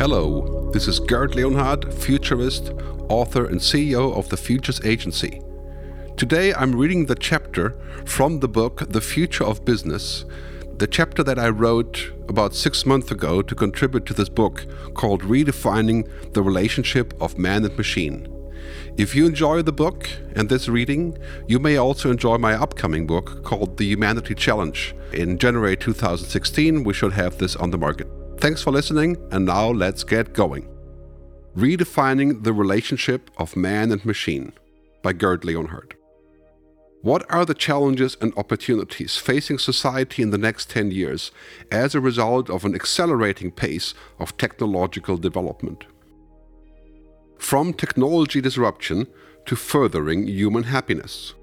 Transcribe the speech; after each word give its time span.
Hello, 0.00 0.70
this 0.72 0.88
is 0.88 0.98
Gerd 0.98 1.34
Leonhard, 1.34 1.92
futurist, 1.92 2.72
author, 3.10 3.44
and 3.44 3.60
CEO 3.60 4.16
of 4.16 4.30
the 4.30 4.36
Futures 4.38 4.80
Agency. 4.82 5.42
Today 6.16 6.54
I'm 6.54 6.74
reading 6.74 7.04
the 7.04 7.14
chapter 7.14 7.76
from 8.06 8.40
the 8.40 8.48
book 8.48 8.82
The 8.88 9.02
Future 9.02 9.44
of 9.44 9.66
Business, 9.66 10.24
the 10.78 10.86
chapter 10.86 11.22
that 11.24 11.38
I 11.38 11.50
wrote 11.50 12.12
about 12.30 12.54
six 12.54 12.86
months 12.86 13.10
ago 13.10 13.42
to 13.42 13.54
contribute 13.54 14.06
to 14.06 14.14
this 14.14 14.30
book 14.30 14.64
called 14.94 15.20
Redefining 15.20 16.08
the 16.32 16.42
Relationship 16.42 17.12
of 17.20 17.36
Man 17.36 17.66
and 17.66 17.76
Machine. 17.76 18.26
If 18.96 19.14
you 19.14 19.26
enjoy 19.26 19.60
the 19.60 19.70
book 19.70 20.08
and 20.34 20.48
this 20.48 20.66
reading, 20.66 21.18
you 21.46 21.58
may 21.58 21.76
also 21.76 22.10
enjoy 22.10 22.38
my 22.38 22.54
upcoming 22.54 23.06
book 23.06 23.44
called 23.44 23.76
The 23.76 23.84
Humanity 23.84 24.34
Challenge. 24.34 24.94
In 25.12 25.36
January 25.36 25.76
2016, 25.76 26.84
we 26.84 26.94
should 26.94 27.12
have 27.12 27.36
this 27.36 27.54
on 27.54 27.70
the 27.70 27.76
market. 27.76 28.08
Thanks 28.40 28.62
for 28.62 28.70
listening, 28.70 29.18
and 29.30 29.44
now 29.44 29.68
let's 29.68 30.02
get 30.02 30.32
going. 30.32 30.66
Redefining 31.54 32.42
the 32.42 32.54
Relationship 32.54 33.30
of 33.36 33.54
Man 33.54 33.92
and 33.92 34.02
Machine 34.06 34.54
by 35.02 35.12
Gerd 35.12 35.44
Leonhard. 35.44 35.94
What 37.02 37.30
are 37.30 37.44
the 37.44 37.52
challenges 37.52 38.16
and 38.18 38.32
opportunities 38.38 39.18
facing 39.18 39.58
society 39.58 40.22
in 40.22 40.30
the 40.30 40.38
next 40.38 40.70
10 40.70 40.90
years 40.90 41.32
as 41.70 41.94
a 41.94 42.00
result 42.00 42.48
of 42.48 42.64
an 42.64 42.74
accelerating 42.74 43.50
pace 43.50 43.92
of 44.18 44.34
technological 44.38 45.18
development? 45.18 45.84
From 47.36 47.74
technology 47.74 48.40
disruption 48.40 49.06
to 49.44 49.54
furthering 49.54 50.26
human 50.26 50.62
happiness. 50.62 51.34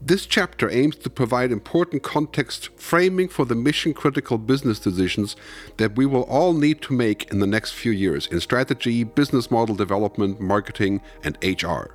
This 0.00 0.26
chapter 0.26 0.70
aims 0.70 0.96
to 0.96 1.10
provide 1.10 1.50
important 1.50 2.02
context 2.02 2.68
framing 2.76 3.28
for 3.28 3.46
the 3.46 3.54
mission 3.54 3.94
critical 3.94 4.36
business 4.36 4.78
decisions 4.78 5.36
that 5.78 5.96
we 5.96 6.04
will 6.04 6.24
all 6.24 6.52
need 6.52 6.82
to 6.82 6.92
make 6.92 7.30
in 7.32 7.40
the 7.40 7.46
next 7.46 7.72
few 7.72 7.92
years 7.92 8.26
in 8.26 8.40
strategy, 8.40 9.04
business 9.04 9.50
model 9.50 9.74
development, 9.74 10.38
marketing, 10.38 11.00
and 11.24 11.38
HR. 11.42 11.94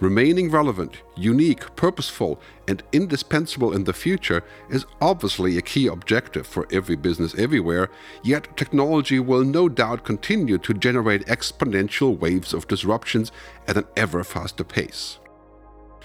Remaining 0.00 0.50
relevant, 0.50 1.02
unique, 1.16 1.76
purposeful, 1.76 2.40
and 2.66 2.82
indispensable 2.90 3.72
in 3.74 3.84
the 3.84 3.92
future 3.92 4.42
is 4.68 4.86
obviously 5.00 5.56
a 5.56 5.62
key 5.62 5.86
objective 5.86 6.46
for 6.46 6.66
every 6.72 6.96
business 6.96 7.34
everywhere, 7.36 7.90
yet 8.24 8.56
technology 8.56 9.20
will 9.20 9.44
no 9.44 9.68
doubt 9.68 10.04
continue 10.04 10.58
to 10.58 10.74
generate 10.74 11.26
exponential 11.26 12.18
waves 12.18 12.52
of 12.52 12.66
disruptions 12.66 13.30
at 13.68 13.76
an 13.76 13.84
ever 13.96 14.24
faster 14.24 14.64
pace. 14.64 15.18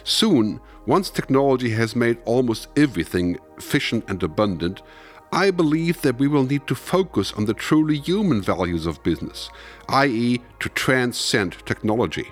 Soon, 0.03 0.59
once 0.85 1.09
technology 1.09 1.71
has 1.71 1.95
made 1.95 2.17
almost 2.25 2.67
everything 2.75 3.39
efficient 3.57 4.05
and 4.07 4.21
abundant, 4.21 4.81
I 5.31 5.51
believe 5.51 6.01
that 6.01 6.19
we 6.19 6.27
will 6.27 6.45
need 6.45 6.67
to 6.67 6.75
focus 6.75 7.33
on 7.33 7.45
the 7.45 7.53
truly 7.53 7.97
human 7.97 8.41
values 8.41 8.85
of 8.85 9.03
business, 9.03 9.49
i.e., 9.89 10.41
to 10.59 10.69
transcend 10.69 11.65
technology. 11.65 12.31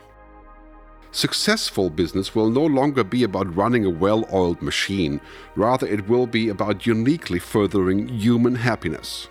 Successful 1.11 1.89
business 1.89 2.33
will 2.33 2.49
no 2.49 2.65
longer 2.65 3.03
be 3.03 3.23
about 3.23 3.55
running 3.55 3.85
a 3.85 3.89
well 3.89 4.27
oiled 4.33 4.61
machine, 4.61 5.19
rather, 5.55 5.85
it 5.85 6.07
will 6.07 6.25
be 6.25 6.49
about 6.49 6.87
uniquely 6.87 7.39
furthering 7.39 8.07
human 8.07 8.55
happiness. 8.55 9.27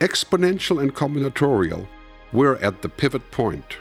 Exponential 0.00 0.82
and 0.82 0.94
combinatorial, 0.94 1.86
we're 2.32 2.56
at 2.56 2.82
the 2.82 2.88
pivot 2.88 3.30
point. 3.30 3.78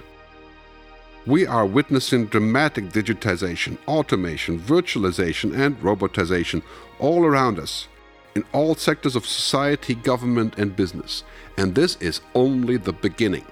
We 1.25 1.47
are 1.47 1.65
witnessing 1.65 2.25
dramatic 2.25 2.89
digitization, 2.89 3.77
automation, 3.87 4.59
virtualization, 4.59 5.57
and 5.57 5.79
robotization 5.79 6.61
all 6.99 7.23
around 7.23 7.59
us, 7.59 7.87
in 8.35 8.43
all 8.51 8.75
sectors 8.75 9.15
of 9.15 9.25
society, 9.25 9.95
government, 9.95 10.55
and 10.57 10.75
business. 10.75 11.23
And 11.57 11.73
this 11.73 11.95
is 12.01 12.19
only 12.35 12.75
the 12.75 12.91
beginning. 12.91 13.45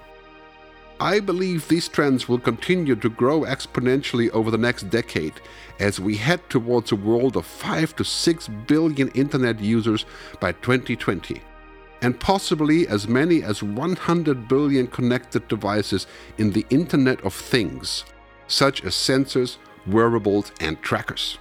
I 1.00 1.18
believe 1.18 1.66
these 1.66 1.88
trends 1.88 2.28
will 2.28 2.38
continue 2.38 2.94
to 2.96 3.08
grow 3.08 3.40
exponentially 3.40 4.28
over 4.32 4.50
the 4.50 4.58
next 4.58 4.90
decade 4.90 5.40
as 5.80 5.98
we 5.98 6.16
head 6.18 6.48
towards 6.50 6.92
a 6.92 6.96
world 6.96 7.38
of 7.38 7.46
5 7.46 7.96
to 7.96 8.04
6 8.04 8.48
billion 8.66 9.08
internet 9.12 9.60
users 9.60 10.04
by 10.40 10.52
2020 10.52 11.40
and 12.02 12.18
possibly 12.18 12.86
as 12.88 13.08
many 13.08 13.42
as 13.42 13.62
100 13.62 14.48
billion 14.48 14.86
connected 14.88 15.46
devices 15.48 16.06
in 16.36 16.50
the 16.50 16.66
Internet 16.68 17.24
of 17.24 17.32
Things, 17.32 18.04
such 18.48 18.84
as 18.84 18.92
sensors, 18.92 19.56
wearables, 19.86 20.52
and 20.60 20.82
trackers. 20.82 21.38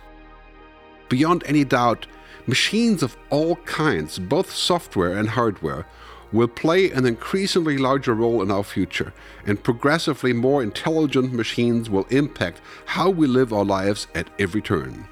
Beyond 1.09 1.43
any 1.45 1.65
doubt, 1.65 2.07
machines 2.47 3.03
of 3.03 3.17
all 3.31 3.57
kinds, 3.57 4.19
both 4.19 4.51
software 4.51 5.17
and 5.17 5.29
hardware, 5.29 5.85
will 6.31 6.47
play 6.47 6.91
an 6.91 7.05
increasingly 7.05 7.77
larger 7.77 8.13
role 8.13 8.41
in 8.41 8.51
our 8.51 8.63
future, 8.63 9.13
and 9.45 9.61
progressively 9.61 10.31
more 10.31 10.63
intelligent 10.63 11.33
machines 11.33 11.89
will 11.89 12.05
impact 12.09 12.61
how 12.85 13.09
we 13.09 13.27
live 13.27 13.51
our 13.51 13.65
lives 13.65 14.07
at 14.15 14.29
every 14.39 14.61
turn. 14.61 15.07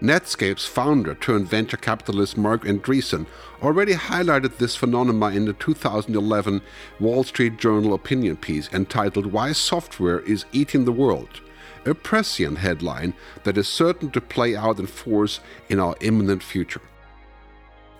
Netscape's 0.00 0.64
founder 0.64 1.14
turned 1.14 1.46
venture 1.46 1.76
capitalist 1.76 2.38
Marc 2.38 2.64
Andreessen 2.64 3.26
already 3.62 3.92
highlighted 3.92 4.56
this 4.56 4.74
phenomenon 4.74 5.34
in 5.34 5.44
the 5.44 5.52
2011 5.52 6.62
Wall 6.98 7.22
Street 7.22 7.58
Journal 7.58 7.92
opinion 7.92 8.38
piece 8.38 8.72
entitled 8.72 9.26
Why 9.26 9.52
Software 9.52 10.20
is 10.20 10.46
Eating 10.52 10.86
the 10.86 10.92
World, 10.92 11.42
a 11.84 11.94
prescient 11.94 12.56
headline 12.58 13.12
that 13.44 13.58
is 13.58 13.68
certain 13.68 14.10
to 14.12 14.22
play 14.22 14.56
out 14.56 14.78
in 14.78 14.86
force 14.86 15.40
in 15.68 15.78
our 15.78 15.94
imminent 16.00 16.42
future. 16.42 16.80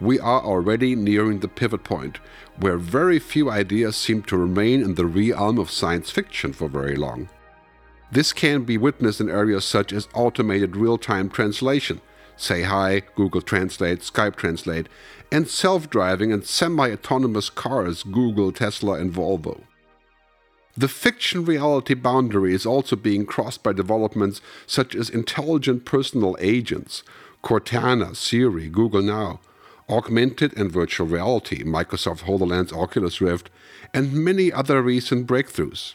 We 0.00 0.19
are 0.19 0.41
already 0.41 0.97
nearing 0.97 1.41
the 1.41 1.49
pivot 1.49 1.84
point, 1.84 2.19
where 2.56 2.78
very 2.78 3.19
few 3.19 3.50
ideas 3.50 3.94
seem 3.94 4.22
to 4.22 4.38
remain 4.38 4.81
in 4.81 4.94
the 4.94 5.05
realm 5.05 5.59
of 5.59 5.71
science 5.71 6.11
fiction 6.11 6.55
for 6.55 6.67
very 6.67 6.97
long. 6.97 7.28
This 8.12 8.32
can 8.32 8.65
be 8.65 8.76
witnessed 8.76 9.21
in 9.21 9.31
areas 9.31 9.65
such 9.65 9.93
as 9.93 10.09
automated 10.15 10.76
real 10.76 10.98
time 10.98 11.31
translation, 11.31 12.00
Say 12.37 12.62
Hi, 12.62 13.03
Google 13.15 13.43
Translate, 13.43 14.00
Skype 14.00 14.34
Translate, 14.34 14.88
and 15.31 15.47
self 15.47 15.88
driving 15.88 16.32
and 16.32 16.44
semi 16.44 16.91
autonomous 16.91 17.50
cars, 17.50 18.03
Google, 18.03 18.50
Tesla, 18.50 18.94
and 18.94 19.12
Volvo. 19.12 19.60
The 20.76 20.88
fiction 20.88 21.44
reality 21.44 21.94
boundary 21.94 22.54
is 22.54 22.65
also 22.65 22.97
being 22.97 23.26
crossed 23.26 23.62
by 23.62 23.75
developments 23.75 24.41
such 24.66 24.94
as 24.94 25.10
intelligent 25.10 25.84
personal 25.84 26.37
agents, 26.41 27.03
Cortana, 27.44 28.16
Siri, 28.16 28.69
Google 28.69 29.03
Now, 29.03 29.41
augmented 29.88 30.56
and 30.56 30.72
virtual 30.72 31.06
reality, 31.06 31.62
Microsoft 31.62 32.22
HoloLens, 32.22 32.72
Oculus 32.72 33.20
Rift, 33.20 33.50
and 33.93 34.12
many 34.12 34.53
other 34.53 34.81
recent 34.81 35.26
breakthroughs. 35.26 35.94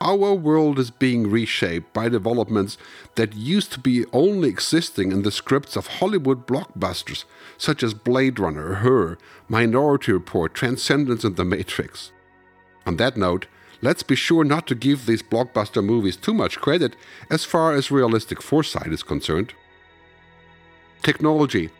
Our 0.00 0.34
world 0.34 0.78
is 0.78 0.90
being 0.90 1.30
reshaped 1.30 1.94
by 1.94 2.10
developments 2.10 2.76
that 3.14 3.34
used 3.34 3.72
to 3.72 3.80
be 3.80 4.04
only 4.12 4.50
existing 4.50 5.10
in 5.10 5.22
the 5.22 5.30
scripts 5.30 5.74
of 5.74 5.86
Hollywood 5.86 6.46
blockbusters 6.46 7.24
such 7.56 7.82
as 7.82 7.94
Blade 7.94 8.38
Runner, 8.38 8.74
Her, 8.74 9.16
Minority 9.48 10.12
Report, 10.12 10.52
Transcendence, 10.52 11.24
and 11.24 11.36
The 11.36 11.46
Matrix. 11.46 12.12
On 12.84 12.96
that 12.98 13.16
note, 13.16 13.46
let's 13.80 14.02
be 14.02 14.14
sure 14.14 14.44
not 14.44 14.66
to 14.66 14.74
give 14.74 15.06
these 15.06 15.22
blockbuster 15.22 15.82
movies 15.82 16.16
too 16.16 16.34
much 16.34 16.60
credit 16.60 16.94
as 17.30 17.46
far 17.46 17.72
as 17.72 17.90
realistic 17.90 18.42
foresight 18.42 18.92
is 18.92 19.02
concerned. 19.02 19.54
Technology. 21.02 21.70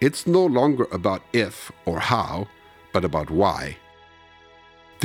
It's 0.00 0.26
no 0.26 0.44
longer 0.44 0.86
about 0.92 1.22
if 1.32 1.70
or 1.84 2.00
how, 2.00 2.48
but 2.92 3.04
about 3.04 3.30
why. 3.30 3.76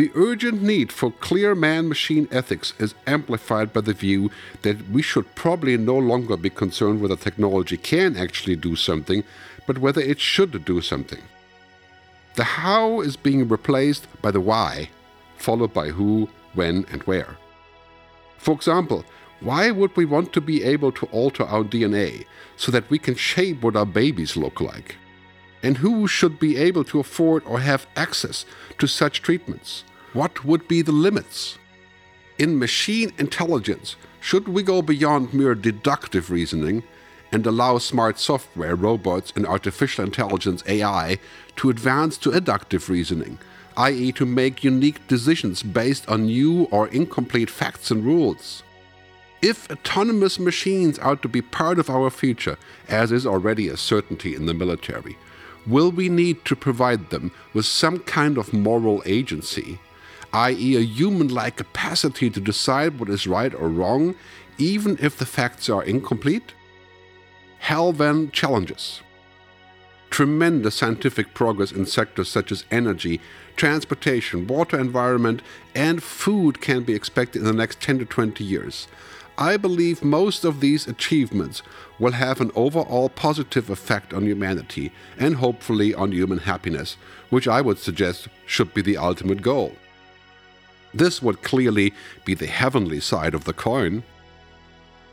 The 0.02 0.12
urgent 0.16 0.64
need 0.64 0.92
for 0.92 1.12
clear 1.12 1.54
man 1.54 1.88
machine 1.88 2.28
ethics 2.32 2.74
is 2.80 2.96
amplified 3.06 3.72
by 3.72 3.82
the 3.82 3.94
view 3.94 4.32
that 4.64 4.90
we 4.90 5.04
should 5.04 5.36
probably 5.36 5.78
no 5.78 5.96
longer 5.96 6.38
be 6.38 6.50
concerned 6.50 7.02
whether 7.02 7.16
technology 7.16 7.78
can 7.78 8.18
actually 8.18 8.56
do 8.56 8.76
something, 8.76 9.24
but 9.68 9.78
whether 9.78 10.02
it 10.02 10.20
should 10.20 10.66
do 10.66 10.82
something. 10.82 11.22
The 12.34 12.44
how 12.44 13.02
is 13.02 13.16
being 13.16 13.48
replaced 13.48 14.08
by 14.24 14.32
the 14.32 14.42
why, 14.42 14.90
followed 15.38 15.72
by 15.72 15.90
who, 15.90 16.28
when, 16.56 16.84
and 16.92 17.04
where. 17.04 17.38
For 18.40 18.56
example, 18.56 19.06
why 19.40 19.70
would 19.70 19.96
we 19.96 20.06
want 20.06 20.34
to 20.34 20.42
be 20.42 20.64
able 20.64 20.92
to 20.94 21.06
alter 21.12 21.44
our 21.44 21.64
DNA 21.64 22.26
so 22.58 22.72
that 22.72 22.90
we 22.90 22.98
can 22.98 23.14
shape 23.14 23.62
what 23.62 23.76
our 23.76 23.86
babies 23.86 24.36
look 24.36 24.60
like? 24.60 24.96
And 25.62 25.78
who 25.78 26.08
should 26.08 26.40
be 26.40 26.58
able 26.58 26.86
to 26.86 27.00
afford 27.00 27.44
or 27.46 27.60
have 27.60 27.86
access 27.96 28.48
to 28.80 28.88
such 28.88 29.22
treatments? 29.22 29.84
What 30.14 30.44
would 30.44 30.68
be 30.68 30.82
the 30.82 30.92
limits? 30.92 31.58
In 32.38 32.60
machine 32.60 33.14
intelligence, 33.18 33.96
should 34.20 34.50
we 34.50 34.62
go 34.62 34.82
beyond 34.82 35.34
mere 35.34 35.56
deductive 35.56 36.30
reasoning 36.30 36.84
and 37.32 37.48
allow 37.48 37.78
smart 37.78 38.20
software, 38.20 38.76
robots, 38.76 39.32
and 39.38 39.46
artificial 39.46 40.04
intelligence 40.04 40.64
AI 40.68 41.18
to 41.56 41.70
advance 41.70 42.18
to 42.18 42.32
abductive 42.34 42.90
reasoning, 42.90 43.40
i.e., 43.78 44.12
to 44.12 44.26
make 44.26 44.66
unique 44.66 45.08
decisions 45.08 45.64
based 45.64 46.10
on 46.10 46.26
new 46.26 46.64
or 46.72 46.90
incomplete 46.90 47.50
facts 47.50 47.90
and 47.90 48.04
rules? 48.04 48.64
If 49.42 49.72
autonomous 49.72 50.40
machines 50.40 51.00
are 51.00 51.16
to 51.16 51.30
be 51.30 51.42
part 51.42 51.80
of 51.80 51.90
our 51.90 52.10
future, 52.10 52.58
as 52.90 53.14
is 53.14 53.26
already 53.26 53.70
a 53.70 53.78
certainty 53.78 54.36
in 54.36 54.46
the 54.46 54.54
military, 54.54 55.18
will 55.66 55.90
we 55.90 56.10
need 56.10 56.44
to 56.46 56.56
provide 56.56 57.12
them 57.12 57.32
with 57.54 57.66
some 57.66 58.00
kind 58.00 58.38
of 58.38 58.52
moral 58.52 59.02
agency, 59.06 59.80
i.e., 60.34 60.76
a 60.76 60.82
human 60.82 61.28
like 61.28 61.58
capacity 61.58 62.30
to 62.30 62.40
decide 62.40 63.00
what 63.00 63.10
is 63.10 63.28
right 63.28 63.54
or 63.54 63.70
wrong, 63.70 64.16
even 64.58 64.98
if 65.02 65.18
the 65.18 65.26
facts 65.26 65.70
are 65.70 65.84
incomplete? 65.84 66.54
Hellven 67.64 68.32
challenges. 68.32 69.02
Tremendous 70.10 70.76
scientific 70.76 71.34
progress 71.34 71.72
in 71.72 71.86
sectors 71.86 72.28
such 72.28 72.52
as 72.52 72.66
energy, 72.70 73.22
transportation, 73.56 74.48
water 74.48 74.80
environment, 74.80 75.42
and 75.74 76.04
food 76.04 76.60
can 76.60 76.84
be 76.84 76.94
expected 76.94 77.40
in 77.40 77.46
the 77.46 77.54
next 77.54 77.80
10 77.82 78.00
to 78.00 78.06
20 78.06 78.44
years. 78.44 78.88
I 79.38 79.58
believe 79.58 80.04
most 80.04 80.44
of 80.44 80.60
these 80.60 80.88
achievements 80.88 81.64
will 81.98 82.12
have 82.12 82.42
an 82.42 82.52
overall 82.54 83.10
positive 83.10 83.70
effect 83.70 84.14
on 84.14 84.26
humanity 84.26 84.92
and 85.18 85.36
hopefully 85.36 85.94
on 85.94 86.12
human 86.12 86.40
happiness, 86.40 86.98
which 87.30 87.48
I 87.48 87.62
would 87.62 87.80
suggest 87.80 88.28
should 88.46 88.74
be 88.74 88.82
the 88.82 88.98
ultimate 88.98 89.42
goal. 89.42 89.76
This 90.94 91.22
would 91.22 91.42
clearly 91.42 91.94
be 92.26 92.34
the 92.34 92.48
heavenly 92.48 93.00
side 93.00 93.34
of 93.34 93.46
the 93.46 93.54
coin. 93.54 94.04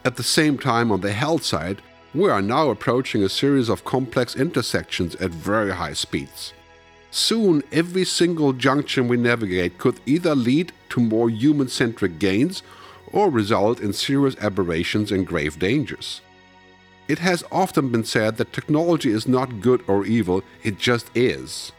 At 0.05 0.17
the 0.17 0.23
same 0.23 0.59
time, 0.59 0.91
on 0.91 1.01
the 1.01 1.13
hell 1.13 1.39
side, 1.39 1.83
we 2.15 2.31
are 2.31 2.43
now 2.43 2.71
approaching 2.71 3.23
a 3.23 3.29
series 3.29 3.69
of 3.69 3.85
complex 3.85 4.35
intersections 4.35 5.15
at 5.17 5.31
very 5.31 5.73
high 5.73 5.93
speeds. 5.93 6.53
Soon, 7.11 7.63
every 7.73 8.05
single 8.05 8.53
junction 8.53 9.09
we 9.09 9.17
navigate 9.17 9.79
could 9.79 10.01
either 10.07 10.35
lead 10.35 10.73
to 10.91 11.01
more 11.01 11.31
human 11.31 11.69
centric 11.69 12.19
gains 12.19 12.63
or 13.13 13.31
result 13.31 13.81
in 13.81 13.93
serious 13.93 14.37
aberrations 14.41 15.11
and 15.11 15.27
grave 15.27 15.59
dangers. 15.59 16.21
It 17.09 17.19
has 17.21 17.43
often 17.51 17.89
been 17.89 18.05
said 18.05 18.37
that 18.37 18.53
technology 18.53 19.11
is 19.11 19.27
not 19.27 19.61
good 19.61 19.83
or 19.87 20.05
evil, 20.05 20.43
it 20.63 20.79
just 20.79 21.11
is. 21.15 21.73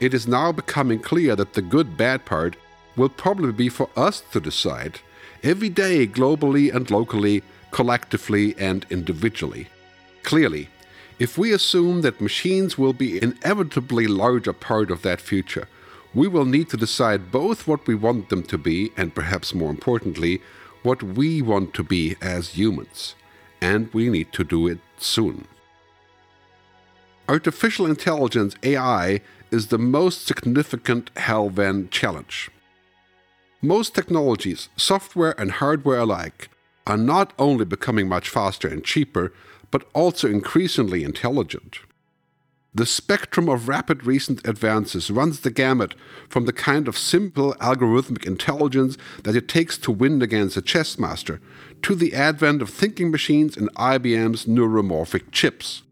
It 0.00 0.14
is 0.14 0.26
now 0.26 0.52
becoming 0.52 0.98
clear 1.00 1.36
that 1.36 1.52
the 1.52 1.62
good 1.62 1.96
bad 1.96 2.24
part 2.24 2.56
will 2.96 3.08
probably 3.08 3.52
be 3.52 3.68
for 3.68 3.88
us 3.96 4.20
to 4.32 4.40
decide, 4.40 5.00
every 5.42 5.68
day, 5.68 6.06
globally 6.06 6.74
and 6.74 6.90
locally, 6.90 7.42
collectively 7.70 8.54
and 8.58 8.86
individually. 8.90 9.68
Clearly, 10.22 10.68
if 11.18 11.38
we 11.38 11.52
assume 11.52 12.02
that 12.02 12.20
machines 12.20 12.76
will 12.76 12.92
be 12.92 13.22
inevitably 13.22 14.06
larger 14.06 14.52
part 14.52 14.90
of 14.90 15.02
that 15.02 15.20
future, 15.20 15.68
we 16.14 16.28
will 16.28 16.44
need 16.44 16.68
to 16.70 16.76
decide 16.76 17.30
both 17.30 17.66
what 17.66 17.86
we 17.86 17.94
want 17.94 18.28
them 18.28 18.42
to 18.44 18.58
be 18.58 18.90
and 18.96 19.14
perhaps 19.14 19.54
more 19.54 19.70
importantly, 19.70 20.40
what 20.82 21.02
we 21.02 21.42
want 21.42 21.74
to 21.74 21.82
be 21.82 22.16
as 22.20 22.50
humans. 22.50 23.14
And 23.60 23.92
we 23.92 24.08
need 24.08 24.32
to 24.32 24.44
do 24.44 24.66
it 24.66 24.78
soon. 24.98 25.46
Artificial 27.28 27.86
intelligence, 27.86 28.54
AI, 28.62 29.20
is 29.50 29.68
the 29.68 29.78
most 29.78 30.26
significant 30.26 31.12
Hellven 31.14 31.90
challenge. 31.90 32.50
Most 33.62 33.94
technologies, 33.94 34.68
software 34.76 35.38
and 35.40 35.50
hardware 35.52 36.00
alike, 36.00 36.50
are 36.86 36.96
not 36.96 37.32
only 37.38 37.64
becoming 37.64 38.08
much 38.08 38.28
faster 38.28 38.68
and 38.68 38.84
cheaper, 38.84 39.32
but 39.70 39.88
also 39.94 40.28
increasingly 40.28 41.02
intelligent. 41.02 41.80
The 42.74 42.84
spectrum 42.84 43.48
of 43.48 43.68
rapid 43.68 44.04
recent 44.04 44.46
advances 44.46 45.10
runs 45.10 45.40
the 45.40 45.50
gamut 45.50 45.94
from 46.28 46.44
the 46.44 46.52
kind 46.52 46.86
of 46.88 46.98
simple 46.98 47.54
algorithmic 47.54 48.26
intelligence 48.26 48.98
that 49.24 49.34
it 49.34 49.48
takes 49.48 49.78
to 49.78 49.90
win 49.90 50.20
against 50.20 50.58
a 50.58 50.62
chess 50.62 50.98
master 50.98 51.40
to 51.80 51.94
the 51.94 52.12
advent 52.12 52.60
of 52.60 52.68
thinking 52.68 53.10
machines 53.10 53.56
and 53.56 53.74
IBM's 53.76 54.44
neuromorphic 54.44 55.32
chips, 55.32 55.84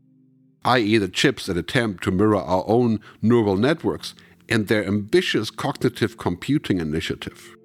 i.e., 0.67 0.99
the 0.99 1.09
chips 1.09 1.47
that 1.47 1.57
attempt 1.57 2.05
to 2.05 2.11
mirror 2.11 2.37
our 2.37 2.65
own 2.67 3.01
neural 3.23 3.57
networks 3.57 4.15
and 4.49 4.69
their 4.69 4.87
ambitious 4.87 5.51
cognitive 5.51 6.19
computing 6.19 6.81
initiative. 6.81 7.57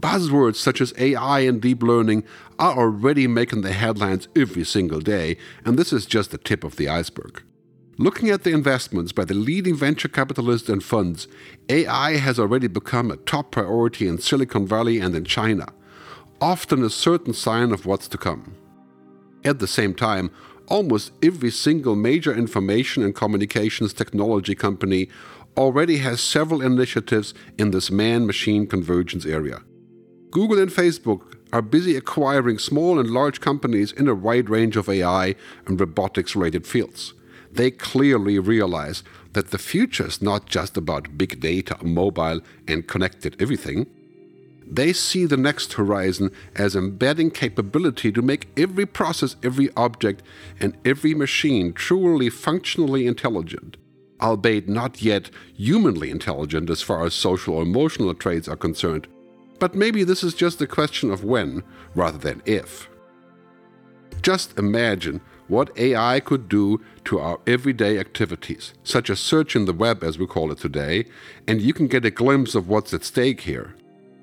Buzzwords 0.00 0.56
such 0.56 0.80
as 0.80 0.92
AI 0.98 1.40
and 1.40 1.62
deep 1.62 1.82
learning 1.82 2.24
are 2.58 2.76
already 2.76 3.26
making 3.26 3.62
the 3.62 3.72
headlines 3.72 4.28
every 4.36 4.64
single 4.64 5.00
day, 5.00 5.36
and 5.64 5.78
this 5.78 5.92
is 5.92 6.04
just 6.04 6.30
the 6.30 6.38
tip 6.38 6.62
of 6.62 6.76
the 6.76 6.88
iceberg. 6.88 7.42
Looking 7.96 8.28
at 8.28 8.42
the 8.42 8.50
investments 8.50 9.12
by 9.12 9.24
the 9.24 9.34
leading 9.34 9.76
venture 9.76 10.08
capitalists 10.08 10.68
and 10.68 10.82
funds, 10.82 11.28
AI 11.68 12.16
has 12.16 12.40
already 12.40 12.66
become 12.66 13.10
a 13.10 13.16
top 13.16 13.52
priority 13.52 14.08
in 14.08 14.18
Silicon 14.18 14.66
Valley 14.66 14.98
and 14.98 15.14
in 15.14 15.24
China, 15.24 15.72
often 16.40 16.82
a 16.82 16.90
certain 16.90 17.32
sign 17.32 17.72
of 17.72 17.86
what's 17.86 18.08
to 18.08 18.18
come. 18.18 18.56
At 19.44 19.60
the 19.60 19.68
same 19.68 19.94
time, 19.94 20.30
almost 20.66 21.12
every 21.22 21.50
single 21.50 21.94
major 21.94 22.34
information 22.34 23.02
and 23.02 23.14
communications 23.14 23.92
technology 23.92 24.54
company 24.54 25.08
already 25.56 25.98
has 25.98 26.20
several 26.20 26.62
initiatives 26.62 27.34
in 27.58 27.70
this 27.70 27.90
man 27.90 28.26
machine 28.26 28.66
convergence 28.66 29.26
area. 29.26 29.62
Google 30.30 30.58
and 30.58 30.70
Facebook 30.70 31.36
are 31.52 31.62
busy 31.62 31.96
acquiring 31.96 32.58
small 32.58 32.98
and 32.98 33.10
large 33.10 33.40
companies 33.40 33.92
in 33.92 34.08
a 34.08 34.14
wide 34.14 34.50
range 34.50 34.76
of 34.76 34.88
AI 34.88 35.36
and 35.66 35.78
robotics 35.78 36.34
related 36.34 36.66
fields. 36.66 37.14
They 37.52 37.70
clearly 37.70 38.40
realize 38.40 39.04
that 39.34 39.52
the 39.52 39.58
future 39.58 40.08
is 40.08 40.20
not 40.20 40.46
just 40.46 40.76
about 40.76 41.16
big 41.16 41.38
data, 41.38 41.76
mobile, 41.84 42.40
and 42.66 42.88
connected 42.88 43.40
everything. 43.40 43.86
They 44.66 44.92
see 44.92 45.24
the 45.24 45.36
next 45.36 45.74
horizon 45.74 46.32
as 46.56 46.74
embedding 46.74 47.30
capability 47.30 48.10
to 48.10 48.22
make 48.22 48.48
every 48.56 48.86
process, 48.86 49.36
every 49.44 49.70
object, 49.76 50.24
and 50.58 50.76
every 50.84 51.14
machine 51.14 51.72
truly 51.72 52.28
functionally 52.30 53.06
intelligent, 53.06 53.76
albeit 54.20 54.68
not 54.68 55.02
yet 55.02 55.30
humanly 55.56 56.10
intelligent 56.10 56.70
as 56.70 56.82
far 56.82 57.04
as 57.04 57.14
social 57.14 57.54
or 57.54 57.62
emotional 57.62 58.14
traits 58.14 58.48
are 58.48 58.56
concerned, 58.56 59.06
but 59.58 59.74
maybe 59.74 60.04
this 60.04 60.22
is 60.22 60.34
just 60.34 60.60
a 60.60 60.66
question 60.66 61.10
of 61.10 61.24
when 61.24 61.62
rather 61.94 62.18
than 62.18 62.42
if. 62.44 62.88
Just 64.22 64.58
imagine 64.58 65.20
what 65.48 65.76
AI 65.78 66.20
could 66.20 66.48
do 66.48 66.80
to 67.04 67.18
our 67.18 67.38
everyday 67.46 67.98
activities, 67.98 68.72
such 68.82 69.10
as 69.10 69.20
searching 69.20 69.66
the 69.66 69.72
web 69.72 70.02
as 70.02 70.18
we 70.18 70.26
call 70.26 70.50
it 70.50 70.58
today, 70.58 71.04
and 71.46 71.60
you 71.60 71.74
can 71.74 71.86
get 71.86 72.04
a 72.04 72.10
glimpse 72.10 72.54
of 72.54 72.68
what's 72.68 72.94
at 72.94 73.04
stake 73.04 73.42
here. 73.42 73.74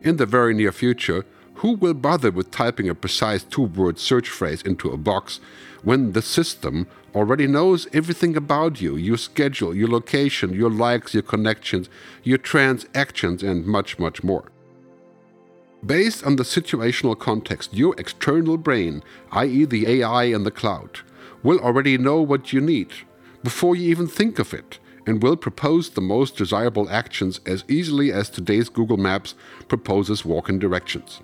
In 0.02 0.18
the 0.18 0.26
very 0.26 0.54
near 0.54 0.72
future, 0.72 1.26
who 1.56 1.74
will 1.74 1.94
bother 1.94 2.32
with 2.32 2.50
typing 2.50 2.90
a 2.90 2.96
precise 2.96 3.44
two 3.44 3.64
word 3.64 4.00
search 4.00 4.30
phrase 4.30 4.64
into 4.64 4.90
a 4.90 4.98
box 4.98 5.40
when 5.83 6.12
the 6.12 6.22
system 6.22 6.88
already 7.16 7.47
knows 7.47 7.88
everything 7.94 8.38
about 8.38 8.81
you 8.81 8.95
your 8.95 9.18
schedule, 9.18 9.76
your 9.76 9.88
location, 9.88 10.54
your 10.54 10.69
likes, 10.69 11.14
your 11.14 11.23
connections, 11.23 11.90
your 12.23 12.38
transactions, 12.38 13.44
and 13.44 13.66
much, 13.66 14.00
much 14.00 14.23
more? 14.23 14.52
Based 15.85 16.23
on 16.23 16.35
the 16.35 16.44
situational 16.44 17.18
context, 17.18 17.73
your 17.73 17.95
external 17.97 18.57
brain, 18.57 19.04
i.e., 19.31 19.66
the 19.66 19.88
AI 19.88 20.26
in 20.26 20.44
the 20.44 20.52
cloud, 20.52 21.00
will 21.42 21.59
already 21.59 21.97
know 21.97 22.21
what 22.21 22.54
you 22.54 22.61
need 22.61 22.94
before 23.44 23.76
you 23.76 23.90
even 23.90 24.07
think 24.07 24.38
of 24.38 24.54
it 24.54 24.78
and 25.07 25.23
will 25.23 25.35
propose 25.35 25.90
the 25.90 26.02
most 26.02 26.38
desirable 26.38 26.88
actions 26.90 27.40
as 27.47 27.66
easily 27.68 28.11
as 28.11 28.30
today's 28.30 28.69
Google 28.69 28.97
Maps 28.97 29.33
proposes 29.68 30.23
walking 30.23 30.59
directions. 30.59 31.21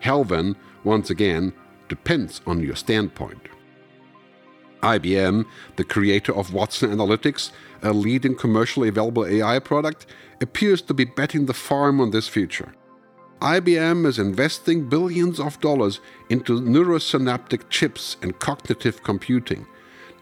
Hellven, 0.00 0.54
once 0.84 1.10
again, 1.10 1.52
depends 1.88 2.40
on 2.46 2.62
your 2.62 2.76
standpoint. 2.76 3.48
IBM, 4.82 5.44
the 5.76 5.84
creator 5.84 6.34
of 6.34 6.52
Watson 6.52 6.90
Analytics, 6.90 7.50
a 7.82 7.92
leading 7.92 8.34
commercially 8.34 8.88
available 8.88 9.26
AI 9.26 9.58
product, 9.58 10.06
appears 10.40 10.82
to 10.82 10.94
be 10.94 11.04
betting 11.04 11.46
the 11.46 11.54
farm 11.54 12.00
on 12.00 12.10
this 12.10 12.28
future. 12.28 12.74
IBM 13.40 14.04
is 14.04 14.18
investing 14.18 14.88
billions 14.88 15.38
of 15.38 15.60
dollars 15.60 16.00
into 16.28 16.60
neurosynaptic 16.60 17.68
chips 17.70 18.16
and 18.20 18.38
cognitive 18.40 19.04
computing, 19.04 19.64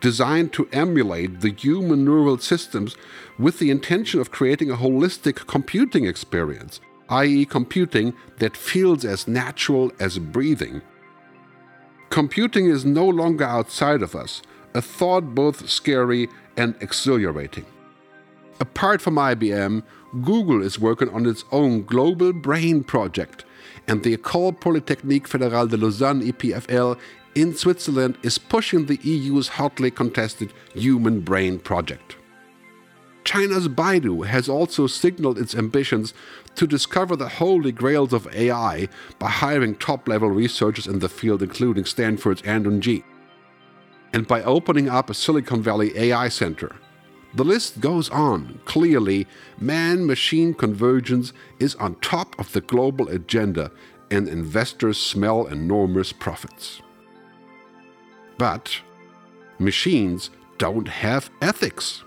designed 0.00 0.52
to 0.52 0.68
emulate 0.72 1.40
the 1.40 1.50
human 1.50 2.04
neural 2.04 2.36
systems 2.36 2.94
with 3.38 3.58
the 3.58 3.70
intention 3.70 4.20
of 4.20 4.30
creating 4.30 4.70
a 4.70 4.76
holistic 4.76 5.46
computing 5.46 6.04
experience, 6.04 6.80
i.e., 7.08 7.46
computing 7.46 8.12
that 8.38 8.56
feels 8.56 9.04
as 9.04 9.26
natural 9.26 9.90
as 9.98 10.18
breathing. 10.18 10.82
Computing 12.10 12.66
is 12.66 12.84
no 12.84 13.06
longer 13.06 13.44
outside 13.44 14.02
of 14.02 14.14
us, 14.14 14.42
a 14.75 14.80
thought 14.80 15.34
both 15.34 15.68
scary 15.68 16.28
and 16.56 16.75
exhilarating. 16.80 17.66
Apart 18.60 19.02
from 19.02 19.16
IBM, 19.16 19.82
Google 20.22 20.62
is 20.62 20.78
working 20.78 21.10
on 21.10 21.26
its 21.26 21.44
own 21.52 21.82
Global 21.82 22.32
Brain 22.32 22.84
project, 22.84 23.44
and 23.86 24.02
the 24.02 24.16
École 24.16 24.58
Polytechnique 24.58 25.28
Fédérale 25.28 25.68
de 25.68 25.76
Lausanne 25.76 26.22
EPFL 26.22 26.98
in 27.34 27.54
Switzerland 27.54 28.16
is 28.22 28.38
pushing 28.38 28.86
the 28.86 28.98
EU's 29.02 29.48
hotly 29.48 29.90
contested 29.90 30.52
Human 30.75 31.20
Brain 31.20 31.58
project. 31.58 32.16
China's 33.26 33.66
Baidu 33.66 34.25
has 34.25 34.49
also 34.49 34.87
signaled 34.87 35.37
its 35.37 35.52
ambitions 35.52 36.14
to 36.54 36.64
discover 36.64 37.16
the 37.16 37.28
holy 37.28 37.73
grails 37.73 38.12
of 38.12 38.33
AI 38.33 38.88
by 39.18 39.28
hiring 39.28 39.75
top 39.75 40.06
level 40.06 40.30
researchers 40.30 40.87
in 40.87 41.00
the 41.00 41.09
field, 41.09 41.42
including 41.42 41.85
Stanford's 41.85 42.40
Andrew 42.42 42.73
Ng, 42.73 43.02
and 44.12 44.28
by 44.28 44.45
opening 44.45 44.88
up 44.88 45.11
a 45.11 45.14
Silicon 45.14 45.61
Valley 45.61 45.90
AI 45.99 46.28
center 46.28 46.76
The 47.35 47.45
list 47.45 47.80
goes 47.80 48.09
on. 48.11 48.61
Clearly, 48.64 49.26
man 49.59 50.06
machine 50.06 50.54
convergence 50.54 51.33
is 51.59 51.75
on 51.75 51.97
top 51.97 52.38
of 52.38 52.52
the 52.52 52.61
global 52.61 53.09
agenda, 53.09 53.73
and 54.09 54.28
investors 54.28 54.99
smell 54.99 55.47
enormous 55.47 56.12
profits. 56.12 56.80
But 58.38 58.80
machines 59.59 60.30
don't 60.59 60.87
have 60.87 61.28
ethics. 61.42 62.04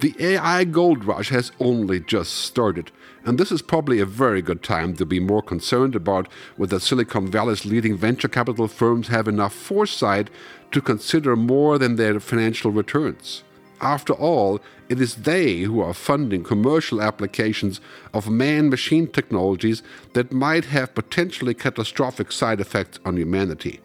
The 0.00 0.14
AI 0.20 0.62
gold 0.62 1.04
rush 1.04 1.30
has 1.30 1.50
only 1.58 1.98
just 1.98 2.32
started, 2.32 2.92
and 3.24 3.36
this 3.36 3.50
is 3.50 3.62
probably 3.62 3.98
a 3.98 4.06
very 4.06 4.40
good 4.40 4.62
time 4.62 4.94
to 4.94 5.04
be 5.04 5.18
more 5.18 5.42
concerned 5.42 5.96
about 5.96 6.28
whether 6.56 6.78
Silicon 6.78 7.28
Valley's 7.28 7.66
leading 7.66 7.96
venture 7.96 8.28
capital 8.28 8.68
firms 8.68 9.08
have 9.08 9.26
enough 9.26 9.52
foresight 9.52 10.30
to 10.70 10.80
consider 10.80 11.34
more 11.34 11.78
than 11.78 11.96
their 11.96 12.20
financial 12.20 12.70
returns. 12.70 13.42
After 13.80 14.12
all, 14.12 14.60
it 14.88 15.00
is 15.00 15.16
they 15.16 15.62
who 15.62 15.80
are 15.80 15.94
funding 15.94 16.44
commercial 16.44 17.02
applications 17.02 17.80
of 18.14 18.30
man 18.30 18.70
machine 18.70 19.08
technologies 19.08 19.82
that 20.12 20.32
might 20.32 20.66
have 20.66 20.94
potentially 20.94 21.54
catastrophic 21.54 22.30
side 22.30 22.60
effects 22.60 23.00
on 23.04 23.16
humanity. 23.16 23.80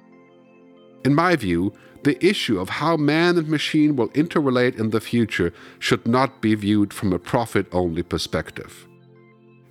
In 1.04 1.16
my 1.16 1.36
view, 1.36 1.74
the 2.04 2.24
issue 2.26 2.60
of 2.60 2.70
how 2.70 2.98
man 2.98 3.38
and 3.38 3.48
machine 3.48 3.96
will 3.96 4.10
interrelate 4.10 4.78
in 4.78 4.90
the 4.90 5.02
future 5.02 5.54
should 5.80 6.08
not 6.08 6.42
be 6.42 6.54
viewed 6.56 6.94
from 6.94 7.14
a 7.14 7.20
profit 7.20 7.66
only 7.72 8.04
perspective. 8.04 8.88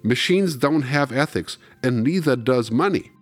Machines 0.03 0.57
don't 0.57 0.83
have 0.83 1.13
ethics, 1.13 1.59
and 1.83 2.03
neither 2.03 2.35
does 2.35 2.71
money. 2.71 3.13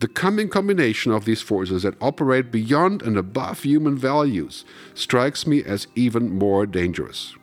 The 0.00 0.08
coming 0.08 0.48
combination 0.48 1.12
of 1.12 1.24
these 1.24 1.42
forces 1.42 1.84
that 1.84 2.00
operate 2.00 2.50
beyond 2.50 3.02
and 3.02 3.16
above 3.16 3.62
human 3.62 3.96
values 3.96 4.64
strikes 4.94 5.46
me 5.46 5.62
as 5.64 5.86
even 5.94 6.38
more 6.38 6.66
dangerous. 6.66 7.34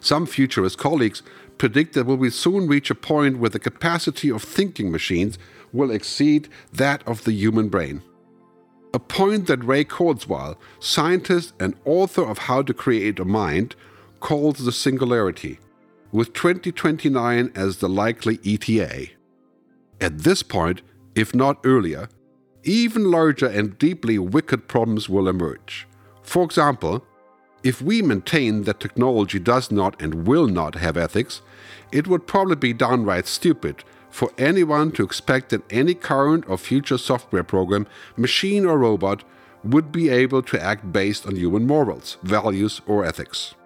Some 0.00 0.26
futurist 0.26 0.78
colleagues 0.78 1.22
predict 1.56 1.94
that 1.94 2.06
we 2.06 2.14
will 2.14 2.30
soon 2.30 2.66
reach 2.68 2.90
a 2.90 2.94
point 2.94 3.38
where 3.38 3.50
the 3.50 3.58
capacity 3.58 4.30
of 4.30 4.42
thinking 4.42 4.92
machines 4.92 5.38
will 5.72 5.90
exceed 5.90 6.48
that 6.72 7.02
of 7.06 7.24
the 7.24 7.32
human 7.32 7.68
brain 7.68 8.02
a 8.94 8.98
point 9.00 9.48
that 9.48 9.64
Ray 9.64 9.84
Kurzweil, 9.84 10.56
scientist 10.78 11.52
and 11.58 11.74
author 11.84 12.22
of 12.22 12.38
How 12.38 12.62
to 12.62 12.72
Create 12.72 13.18
a 13.18 13.24
Mind, 13.24 13.74
calls 14.20 14.58
the 14.58 14.70
singularity, 14.70 15.58
with 16.12 16.32
2029 16.32 17.50
as 17.56 17.78
the 17.78 17.88
likely 17.88 18.38
ETA. 18.44 19.08
At 20.00 20.18
this 20.18 20.44
point, 20.44 20.82
if 21.16 21.34
not 21.34 21.58
earlier, 21.64 22.08
even 22.62 23.10
larger 23.10 23.46
and 23.46 23.76
deeply 23.80 24.16
wicked 24.16 24.68
problems 24.68 25.08
will 25.08 25.28
emerge. 25.28 25.88
For 26.22 26.44
example, 26.44 27.04
if 27.64 27.82
we 27.82 28.00
maintain 28.00 28.62
that 28.62 28.78
technology 28.78 29.40
does 29.40 29.72
not 29.72 30.00
and 30.00 30.24
will 30.24 30.46
not 30.46 30.76
have 30.76 30.96
ethics, 30.96 31.42
it 31.90 32.06
would 32.06 32.28
probably 32.28 32.56
be 32.56 32.72
downright 32.72 33.26
stupid 33.26 33.82
for 34.14 34.30
anyone 34.38 34.92
to 34.92 35.02
expect 35.02 35.48
that 35.48 35.72
any 35.72 35.92
current 35.92 36.44
or 36.48 36.56
future 36.56 36.96
software 36.96 37.42
program, 37.42 37.84
machine 38.16 38.64
or 38.64 38.78
robot, 38.78 39.24
would 39.64 39.90
be 39.90 40.08
able 40.08 40.40
to 40.40 40.62
act 40.62 40.92
based 40.92 41.26
on 41.26 41.34
human 41.34 41.66
morals, 41.66 42.16
values, 42.22 42.80
or 42.86 43.04
ethics. 43.04 43.56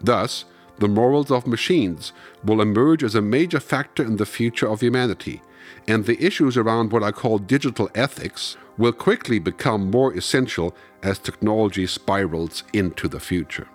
Thus, 0.00 0.44
the 0.80 0.88
morals 0.88 1.30
of 1.30 1.46
machines 1.46 2.12
will 2.42 2.60
emerge 2.60 3.04
as 3.04 3.14
a 3.14 3.22
major 3.22 3.60
factor 3.60 4.02
in 4.02 4.16
the 4.16 4.26
future 4.26 4.68
of 4.68 4.80
humanity, 4.80 5.40
and 5.86 6.04
the 6.04 6.20
issues 6.20 6.56
around 6.56 6.90
what 6.90 7.04
I 7.04 7.12
call 7.12 7.38
digital 7.38 7.88
ethics 7.94 8.56
will 8.76 8.92
quickly 8.92 9.38
become 9.38 9.92
more 9.92 10.12
essential 10.14 10.74
as 11.04 11.20
technology 11.20 11.86
spirals 11.86 12.64
into 12.72 13.06
the 13.06 13.20
future. 13.20 13.68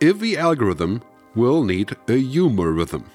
Every 0.00 0.38
algorithm 0.38 1.02
will 1.34 1.62
need 1.62 1.96
a 2.08 2.16
humarithm. 2.16 3.10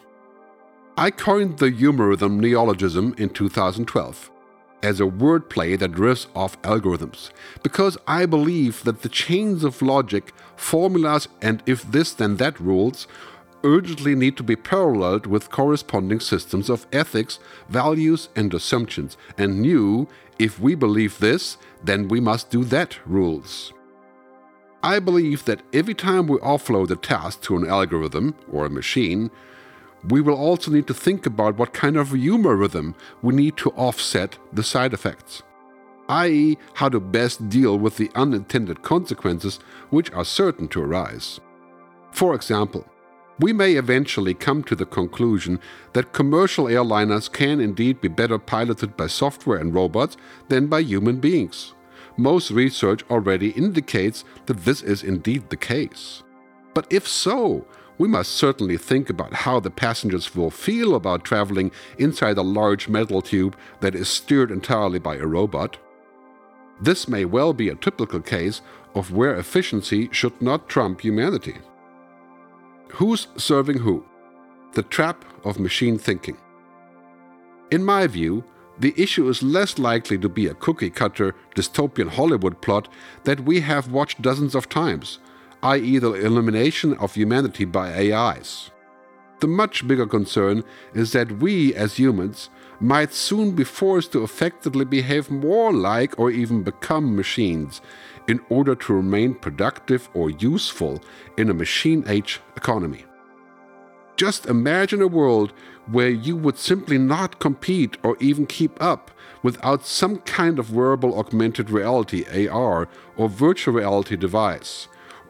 I 0.99 1.11
coined 1.11 1.59
the 1.59 1.69
humarithm 1.69 2.39
neologism 2.39 3.13
in 3.19 3.29
2012 3.29 4.31
as 4.81 4.99
a 4.99 5.03
wordplay 5.03 5.77
that 5.77 5.91
riffs 5.91 6.25
off 6.35 6.59
algorithms, 6.63 7.29
because 7.61 7.99
I 8.07 8.25
believe 8.25 8.83
that 8.83 9.03
the 9.03 9.09
chains 9.09 9.63
of 9.63 9.83
logic, 9.83 10.33
formulas, 10.55 11.27
and 11.39 11.61
if 11.67 11.83
this 11.83 12.13
then 12.13 12.37
that 12.37 12.59
rules 12.59 13.05
urgently 13.63 14.15
need 14.15 14.37
to 14.37 14.43
be 14.43 14.55
paralleled 14.55 15.27
with 15.27 15.51
corresponding 15.51 16.19
systems 16.19 16.67
of 16.67 16.87
ethics, 16.91 17.37
values, 17.69 18.29
and 18.35 18.51
assumptions, 18.51 19.17
and 19.37 19.61
new, 19.61 20.07
if 20.39 20.59
we 20.59 20.73
believe 20.73 21.19
this, 21.19 21.57
then 21.83 22.07
we 22.07 22.19
must 22.19 22.49
do 22.49 22.63
that 22.63 22.97
rules. 23.05 23.71
I 24.81 24.97
believe 24.97 25.45
that 25.45 25.61
every 25.73 25.93
time 25.93 26.25
we 26.25 26.39
offload 26.39 26.89
a 26.89 26.95
task 26.95 27.41
to 27.43 27.55
an 27.55 27.69
algorithm 27.69 28.33
or 28.51 28.65
a 28.65 28.69
machine, 28.71 29.29
we 30.09 30.21
will 30.21 30.35
also 30.35 30.71
need 30.71 30.87
to 30.87 30.93
think 30.93 31.25
about 31.25 31.57
what 31.57 31.73
kind 31.73 31.97
of 31.97 32.11
humarithm 32.11 32.95
we 33.21 33.33
need 33.33 33.57
to 33.57 33.71
offset 33.71 34.37
the 34.53 34.63
side 34.63 34.93
effects, 34.93 35.43
i.e., 36.09 36.57
how 36.73 36.89
to 36.89 36.99
best 36.99 37.49
deal 37.49 37.77
with 37.77 37.97
the 37.97 38.09
unintended 38.15 38.81
consequences 38.83 39.59
which 39.89 40.11
are 40.13 40.25
certain 40.25 40.67
to 40.69 40.81
arise. 40.81 41.39
For 42.11 42.33
example, 42.35 42.85
we 43.39 43.53
may 43.53 43.73
eventually 43.73 44.33
come 44.33 44.63
to 44.63 44.75
the 44.75 44.85
conclusion 44.85 45.59
that 45.93 46.13
commercial 46.13 46.65
airliners 46.65 47.31
can 47.31 47.59
indeed 47.59 48.01
be 48.01 48.07
better 48.07 48.39
piloted 48.39 48.97
by 48.97 49.07
software 49.07 49.59
and 49.59 49.73
robots 49.73 50.17
than 50.47 50.67
by 50.67 50.79
human 50.79 51.19
beings. 51.19 51.73
Most 52.17 52.49
research 52.49 53.03
already 53.11 53.51
indicates 53.51 54.23
that 54.47 54.65
this 54.65 54.81
is 54.81 55.03
indeed 55.03 55.49
the 55.49 55.57
case. 55.57 56.23
But 56.73 56.87
if 56.91 57.07
so, 57.07 57.67
we 57.97 58.07
must 58.07 58.33
certainly 58.33 58.77
think 58.77 59.09
about 59.09 59.33
how 59.33 59.59
the 59.59 59.71
passengers 59.71 60.35
will 60.35 60.51
feel 60.51 60.95
about 60.95 61.23
traveling 61.23 61.71
inside 61.97 62.37
a 62.37 62.43
large 62.43 62.87
metal 62.87 63.21
tube 63.21 63.57
that 63.79 63.95
is 63.95 64.07
steered 64.07 64.51
entirely 64.51 64.99
by 64.99 65.15
a 65.15 65.25
robot. 65.25 65.77
This 66.79 67.07
may 67.07 67.25
well 67.25 67.53
be 67.53 67.69
a 67.69 67.75
typical 67.75 68.21
case 68.21 68.61
of 68.93 69.11
where 69.11 69.35
efficiency 69.35 70.09
should 70.11 70.39
not 70.41 70.69
trump 70.69 71.01
humanity. 71.01 71.57
Who's 72.89 73.27
serving 73.35 73.79
who? 73.79 74.05
The 74.73 74.83
trap 74.83 75.25
of 75.43 75.59
machine 75.59 75.97
thinking. 75.97 76.37
In 77.71 77.83
my 77.83 78.05
view, 78.07 78.43
the 78.79 78.93
issue 78.95 79.27
is 79.27 79.41
less 79.41 79.79
likely 79.79 80.19
to 80.19 80.29
be 80.29 80.47
a 80.47 80.53
cookie 80.53 80.91
cutter 80.91 81.33
dystopian 81.55 82.09
Hollywood 82.09 82.61
plot 82.61 82.87
that 83.23 83.39
we 83.41 83.59
have 83.61 83.91
watched 83.91 84.21
dozens 84.21 84.53
of 84.53 84.69
times 84.69 85.17
i.e., 85.63 85.97
the 85.97 86.13
elimination 86.13 86.93
of 86.95 87.15
humanity 87.15 87.65
by 87.65 88.11
AIs. 88.11 88.71
The 89.39 89.47
much 89.47 89.87
bigger 89.87 90.07
concern 90.07 90.63
is 90.93 91.11
that 91.11 91.39
we, 91.39 91.73
as 91.75 91.99
humans, 91.99 92.49
might 92.79 93.13
soon 93.13 93.51
be 93.51 93.63
forced 93.63 94.11
to 94.11 94.23
effectively 94.23 94.85
behave 94.85 95.29
more 95.29 95.71
like 95.71 96.17
or 96.19 96.31
even 96.31 96.63
become 96.63 97.15
machines 97.15 97.81
in 98.27 98.39
order 98.49 98.75
to 98.75 98.93
remain 98.93 99.35
productive 99.35 100.09
or 100.13 100.29
useful 100.29 101.01
in 101.37 101.49
a 101.49 101.53
machine 101.53 102.03
age 102.07 102.41
economy. 102.55 103.05
Just 104.15 104.47
imagine 104.47 105.01
a 105.03 105.07
world 105.07 105.53
where 105.85 106.09
you 106.09 106.35
would 106.35 106.57
simply 106.57 106.97
not 106.97 107.39
compete 107.39 107.97
or 108.03 108.17
even 108.19 108.47
keep 108.47 108.81
up 108.81 109.11
without 109.43 109.85
some 109.85 110.17
kind 110.19 110.57
of 110.57 110.73
wearable 110.73 111.17
augmented 111.17 111.69
reality 111.69 112.47
AR 112.47 112.87
or 113.15 113.29
virtual 113.29 113.75
reality 113.75 114.15
device 114.15 114.87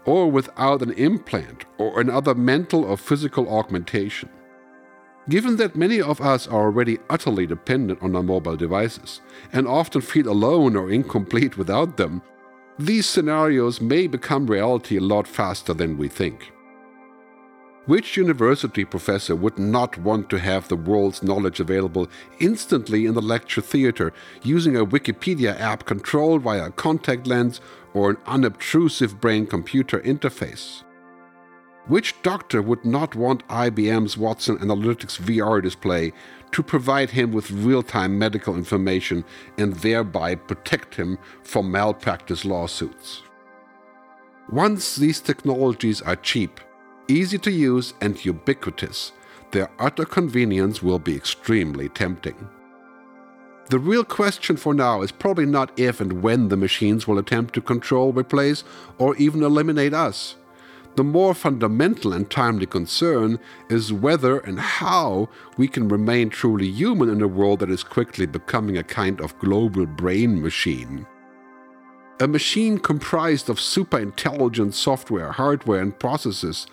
or 0.08 0.32
without 0.32 0.82
an 0.82 0.94
implant 0.94 1.66
or 1.78 2.00
another 2.00 2.34
mental 2.34 2.86
or 2.86 2.98
physical 2.98 3.48
augmentation. 3.50 4.30
Given 5.30 5.58
that 5.58 5.76
many 5.76 6.02
of 6.02 6.22
us 6.22 6.48
are 6.48 6.64
already 6.64 6.98
utterly 7.10 7.46
dependent 7.46 8.02
on 8.02 8.16
our 8.16 8.24
mobile 8.24 8.56
devices 8.56 9.20
and 9.52 9.68
often 9.68 10.00
feel 10.00 10.30
alone 10.30 10.78
or 10.78 10.90
incomplete 10.90 11.58
without 11.58 11.98
them, 11.98 12.22
these 12.80 13.06
scenarios 13.06 13.82
may 13.82 14.08
become 14.08 14.48
reality 14.48 14.98
a 14.98 15.02
lot 15.02 15.28
faster 15.28 15.74
than 15.74 15.98
we 15.98 16.08
think. 16.08 16.54
Which 17.88 18.18
university 18.18 18.86
professor 18.86 19.36
would 19.36 19.58
not 19.58 19.98
want 19.98 20.30
to 20.30 20.40
have 20.40 20.68
the 20.68 20.76
world's 20.76 21.24
knowledge 21.24 21.60
available 21.60 22.08
instantly 22.40 23.06
in 23.06 23.14
the 23.14 23.22
lecture 23.22 23.62
theater 23.62 24.14
using 24.44 24.76
a 24.76 24.86
Wikipedia 24.86 25.60
app 25.60 25.86
controlled 25.86 26.42
via 26.42 26.66
a 26.66 26.72
contact 26.72 27.28
lens 27.28 27.60
or 27.98 28.12
an 28.12 28.18
unobtrusive 28.28 29.20
brain 29.20 29.48
computer 29.48 30.00
interface? 30.02 30.84
Which 31.88 32.22
doctor 32.22 32.62
would 32.62 32.86
not 32.86 33.16
want 33.16 33.48
IBM's 33.48 34.18
Watson 34.18 34.58
Analytics 34.58 35.20
VR 35.20 35.64
display 35.64 36.14
to 36.52 36.62
provide 36.62 37.10
him 37.10 37.32
with 37.32 37.50
real 37.50 37.82
time 37.82 38.20
medical 38.20 38.56
information 38.56 39.26
and 39.58 39.74
thereby 39.76 40.36
protect 40.36 40.96
him 40.96 41.18
from 41.44 41.72
malpractice 41.72 42.46
lawsuits? 42.46 43.24
Once 44.52 44.96
these 44.96 45.20
technologies 45.20 46.02
are 46.02 46.16
cheap, 46.18 46.60
easy 47.08 47.38
to 47.38 47.52
use, 47.52 47.94
and 48.02 48.24
ubiquitous, 48.24 49.12
their 49.52 49.70
utter 49.80 50.06
convenience 50.06 50.84
will 50.84 51.00
be 51.00 51.16
extremely 51.16 51.90
tempting. 51.90 52.50
The 53.70 53.80
real 53.80 54.06
question 54.06 54.56
for 54.56 54.74
now 54.74 55.02
is 55.02 55.12
probably 55.12 55.46
not 55.46 55.78
if 55.78 56.00
and 56.00 56.22
when 56.24 56.48
the 56.48 56.56
machines 56.56 57.06
will 57.06 57.18
attempt 57.18 57.54
to 57.56 57.62
control, 57.62 58.14
replace, 58.14 58.64
or 58.98 59.14
even 59.18 59.44
eliminate 59.44 59.94
us. 59.94 60.36
The 60.96 61.04
more 61.04 61.34
fundamental 61.34 62.14
and 62.14 62.30
timely 62.30 62.66
concern 62.66 63.40
is 63.70 63.92
whether 63.92 64.40
and 64.40 64.58
how 64.58 65.28
we 65.58 65.68
can 65.68 65.90
remain 65.90 66.30
truly 66.30 66.70
human 66.70 67.10
in 67.10 67.22
a 67.22 67.28
world 67.28 67.60
that 67.60 67.70
is 67.70 67.84
quickly 67.84 68.26
becoming 68.26 68.78
a 68.78 68.84
kind 68.84 69.20
of 69.20 69.38
global 69.38 69.86
brain 69.86 70.42
machine. 70.42 71.06
A 72.22 72.28
machine 72.28 72.80
comprised 72.80 73.50
of 73.50 73.60
super 73.60 74.00
intelligent 74.00 74.76
software, 74.76 75.34
hardware, 75.34 75.82
and 75.82 76.00
processes 76.00 76.68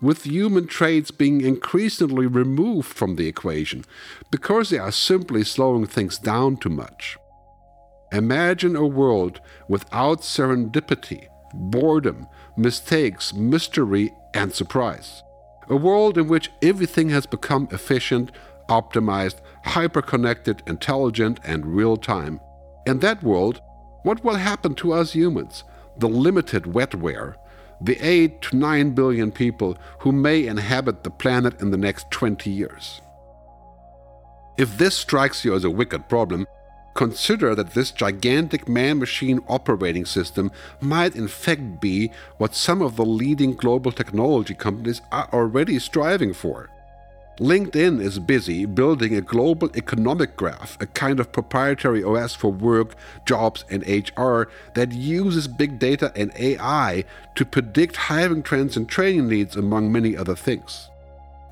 with 0.00 0.24
human 0.24 0.66
traits 0.66 1.10
being 1.10 1.40
increasingly 1.40 2.26
removed 2.26 2.88
from 2.88 3.16
the 3.16 3.26
equation 3.26 3.84
because 4.30 4.70
they 4.70 4.78
are 4.78 4.92
simply 4.92 5.44
slowing 5.44 5.86
things 5.86 6.18
down 6.18 6.56
too 6.56 6.70
much. 6.70 7.16
Imagine 8.12 8.74
a 8.76 8.86
world 8.86 9.40
without 9.68 10.20
serendipity, 10.22 11.26
boredom, 11.54 12.26
mistakes, 12.56 13.32
mystery, 13.32 14.12
and 14.34 14.52
surprise. 14.52 15.22
A 15.68 15.76
world 15.76 16.18
in 16.18 16.26
which 16.26 16.50
everything 16.62 17.10
has 17.10 17.26
become 17.26 17.68
efficient, 17.70 18.32
optimized, 18.68 19.40
hyper-connected, 19.64 20.62
intelligent, 20.66 21.38
and 21.44 21.76
real 21.76 21.96
time. 21.96 22.40
In 22.86 22.98
that 23.00 23.22
world, 23.22 23.60
what 24.02 24.24
will 24.24 24.36
happen 24.36 24.74
to 24.76 24.92
us 24.92 25.12
humans, 25.12 25.62
the 25.98 26.08
limited 26.08 26.64
wetware, 26.64 27.34
the 27.80 27.98
8 28.06 28.42
to 28.42 28.56
9 28.56 28.90
billion 28.90 29.32
people 29.32 29.76
who 30.00 30.12
may 30.12 30.46
inhabit 30.46 31.02
the 31.02 31.10
planet 31.10 31.60
in 31.60 31.70
the 31.70 31.76
next 31.76 32.10
20 32.10 32.50
years. 32.50 33.00
If 34.58 34.76
this 34.76 34.96
strikes 34.96 35.44
you 35.44 35.54
as 35.54 35.64
a 35.64 35.70
wicked 35.70 36.08
problem, 36.08 36.46
consider 36.94 37.54
that 37.54 37.72
this 37.72 37.90
gigantic 37.90 38.68
man 38.68 38.98
machine 38.98 39.40
operating 39.48 40.04
system 40.04 40.50
might 40.80 41.14
in 41.14 41.28
fact 41.28 41.80
be 41.80 42.10
what 42.36 42.54
some 42.54 42.82
of 42.82 42.96
the 42.96 43.04
leading 43.06 43.54
global 43.54 43.92
technology 43.92 44.54
companies 44.54 45.00
are 45.10 45.28
already 45.32 45.78
striving 45.78 46.34
for. 46.34 46.68
LinkedIn 47.38 48.02
is 48.02 48.18
busy 48.18 48.66
building 48.66 49.16
a 49.16 49.22
global 49.22 49.70
economic 49.74 50.36
graph, 50.36 50.76
a 50.78 50.86
kind 50.86 51.18
of 51.18 51.32
proprietary 51.32 52.04
OS 52.04 52.34
for 52.34 52.52
work, 52.52 52.94
jobs, 53.24 53.64
and 53.70 53.82
HR 53.86 54.50
that 54.74 54.92
uses 54.92 55.48
big 55.48 55.78
data 55.78 56.12
and 56.14 56.32
AI 56.38 57.04
to 57.36 57.46
predict 57.46 57.96
hiring 57.96 58.42
trends 58.42 58.76
and 58.76 58.86
training 58.86 59.28
needs, 59.28 59.56
among 59.56 59.90
many 59.90 60.14
other 60.14 60.36
things. 60.36 60.90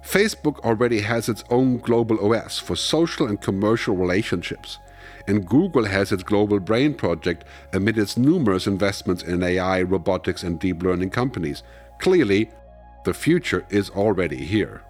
Facebook 0.02 0.58
already 0.60 1.00
has 1.00 1.28
its 1.28 1.42
own 1.48 1.78
global 1.78 2.34
OS 2.34 2.58
for 2.58 2.76
social 2.76 3.26
and 3.26 3.40
commercial 3.40 3.96
relationships, 3.96 4.78
and 5.26 5.46
Google 5.46 5.84
has 5.84 6.12
its 6.12 6.22
Global 6.22 6.60
Brain 6.60 6.94
project 6.94 7.44
amid 7.72 7.96
its 7.96 8.16
numerous 8.16 8.66
investments 8.66 9.22
in 9.22 9.42
AI, 9.42 9.82
robotics, 9.82 10.42
and 10.42 10.58
deep 10.58 10.82
learning 10.82 11.10
companies. 11.10 11.62
Clearly, 11.98 12.50
the 13.04 13.14
future 13.14 13.64
is 13.70 13.90
already 13.90 14.44
here. 14.44 14.82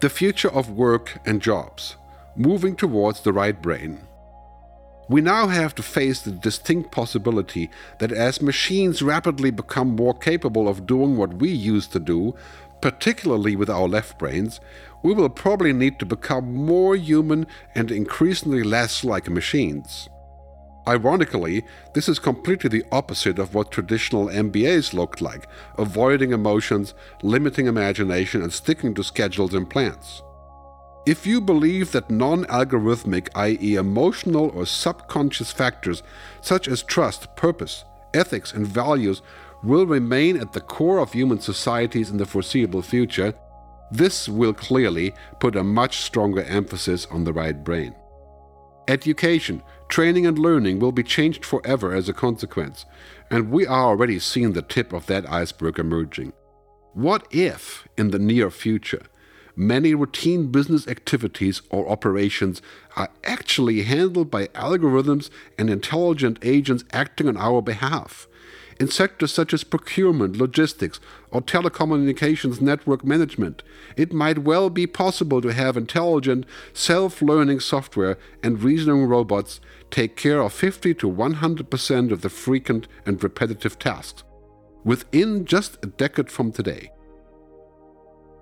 The 0.00 0.10
future 0.10 0.50
of 0.50 0.68
work 0.68 1.20
and 1.24 1.40
jobs, 1.40 1.96
moving 2.36 2.76
towards 2.76 3.20
the 3.20 3.32
right 3.32 3.60
brain. 3.60 4.00
We 5.08 5.22
now 5.22 5.46
have 5.46 5.74
to 5.76 5.82
face 5.82 6.20
the 6.20 6.32
distinct 6.32 6.90
possibility 6.92 7.70
that 7.98 8.12
as 8.12 8.42
machines 8.42 9.00
rapidly 9.00 9.50
become 9.50 9.96
more 9.96 10.12
capable 10.12 10.68
of 10.68 10.86
doing 10.86 11.16
what 11.16 11.34
we 11.34 11.48
used 11.48 11.92
to 11.92 11.98
do, 11.98 12.34
particularly 12.82 13.56
with 13.56 13.70
our 13.70 13.88
left 13.88 14.18
brains, 14.18 14.60
we 15.02 15.14
will 15.14 15.30
probably 15.30 15.72
need 15.72 15.98
to 16.00 16.04
become 16.04 16.52
more 16.52 16.94
human 16.94 17.46
and 17.74 17.90
increasingly 17.90 18.62
less 18.62 19.02
like 19.02 19.30
machines. 19.30 20.10
Ironically, 20.88 21.64
this 21.94 22.08
is 22.08 22.20
completely 22.20 22.70
the 22.70 22.84
opposite 22.92 23.40
of 23.40 23.54
what 23.54 23.72
traditional 23.72 24.26
MBAs 24.26 24.94
looked 24.94 25.20
like 25.20 25.48
avoiding 25.78 26.32
emotions, 26.32 26.94
limiting 27.22 27.66
imagination, 27.66 28.42
and 28.42 28.52
sticking 28.52 28.94
to 28.94 29.02
schedules 29.02 29.52
and 29.52 29.68
plans. 29.68 30.22
If 31.04 31.26
you 31.26 31.40
believe 31.40 31.92
that 31.92 32.10
non 32.10 32.44
algorithmic, 32.44 33.28
i.e., 33.34 33.74
emotional 33.74 34.50
or 34.54 34.66
subconscious 34.66 35.52
factors 35.52 36.02
such 36.40 36.68
as 36.68 36.82
trust, 36.82 37.34
purpose, 37.36 37.84
ethics, 38.14 38.52
and 38.52 38.66
values 38.66 39.22
will 39.62 39.86
remain 39.86 40.36
at 40.36 40.52
the 40.52 40.60
core 40.60 40.98
of 40.98 41.12
human 41.12 41.40
societies 41.40 42.10
in 42.10 42.16
the 42.16 42.26
foreseeable 42.26 42.82
future, 42.82 43.34
this 43.90 44.28
will 44.28 44.52
clearly 44.52 45.14
put 45.38 45.56
a 45.56 45.64
much 45.64 45.98
stronger 45.98 46.42
emphasis 46.42 47.06
on 47.06 47.24
the 47.24 47.32
right 47.32 47.64
brain. 47.64 47.94
Education, 48.88 49.62
training, 49.88 50.26
and 50.26 50.38
learning 50.38 50.78
will 50.78 50.92
be 50.92 51.02
changed 51.02 51.44
forever 51.44 51.94
as 51.94 52.08
a 52.08 52.12
consequence, 52.12 52.84
and 53.30 53.50
we 53.50 53.66
are 53.66 53.86
already 53.86 54.18
seeing 54.18 54.52
the 54.52 54.62
tip 54.62 54.92
of 54.92 55.06
that 55.06 55.30
iceberg 55.30 55.78
emerging. 55.78 56.32
What 56.92 57.26
if, 57.30 57.86
in 57.96 58.10
the 58.10 58.18
near 58.18 58.50
future, 58.50 59.02
many 59.54 59.94
routine 59.94 60.50
business 60.50 60.86
activities 60.88 61.62
or 61.70 61.88
operations 61.88 62.62
are 62.96 63.10
actually 63.24 63.82
handled 63.82 64.30
by 64.30 64.46
algorithms 64.48 65.30
and 65.58 65.70
intelligent 65.70 66.38
agents 66.42 66.84
acting 66.92 67.28
on 67.28 67.36
our 67.36 67.62
behalf? 67.62 68.26
in 68.78 68.88
sectors 68.88 69.32
such 69.32 69.54
as 69.54 69.64
procurement, 69.64 70.36
logistics, 70.36 71.00
or 71.30 71.40
telecommunications 71.40 72.60
network 72.60 73.04
management, 73.04 73.62
it 73.96 74.12
might 74.12 74.38
well 74.38 74.70
be 74.70 74.86
possible 74.86 75.40
to 75.40 75.52
have 75.52 75.76
intelligent, 75.76 76.44
self 76.72 77.22
learning 77.22 77.60
software 77.60 78.18
and 78.42 78.62
reasoning 78.62 79.06
robots 79.06 79.60
take 79.90 80.16
care 80.16 80.40
of 80.40 80.52
50 80.52 80.94
to 80.94 81.10
100% 81.10 82.12
of 82.12 82.20
the 82.22 82.28
frequent 82.28 82.88
and 83.04 83.22
repetitive 83.22 83.78
tasks 83.78 84.24
within 84.84 85.44
just 85.44 85.78
a 85.82 85.86
decade 85.86 86.30
from 86.30 86.52
today. 86.52 86.90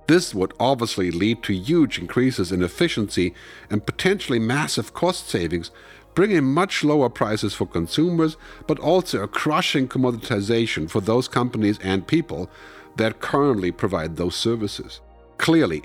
This 0.06 0.34
would 0.34 0.52
obviously 0.60 1.10
lead 1.10 1.42
to 1.44 1.54
huge 1.54 1.98
increases 1.98 2.52
in 2.52 2.62
efficiency 2.62 3.34
and 3.70 3.86
potentially 3.86 4.38
massive 4.38 4.92
cost 4.92 5.28
savings 5.28 5.70
bringing 6.14 6.44
much 6.44 6.84
lower 6.84 7.08
prices 7.08 7.54
for 7.54 7.66
consumers, 7.66 8.36
but 8.66 8.78
also 8.78 9.22
a 9.22 9.28
crushing 9.28 9.88
commoditization 9.88 10.88
for 10.88 11.00
those 11.00 11.28
companies 11.28 11.78
and 11.82 12.06
people 12.06 12.48
that 12.96 13.20
currently 13.20 13.72
provide 13.72 14.16
those 14.16 14.36
services. 14.36 15.00
Clearly, 15.38 15.82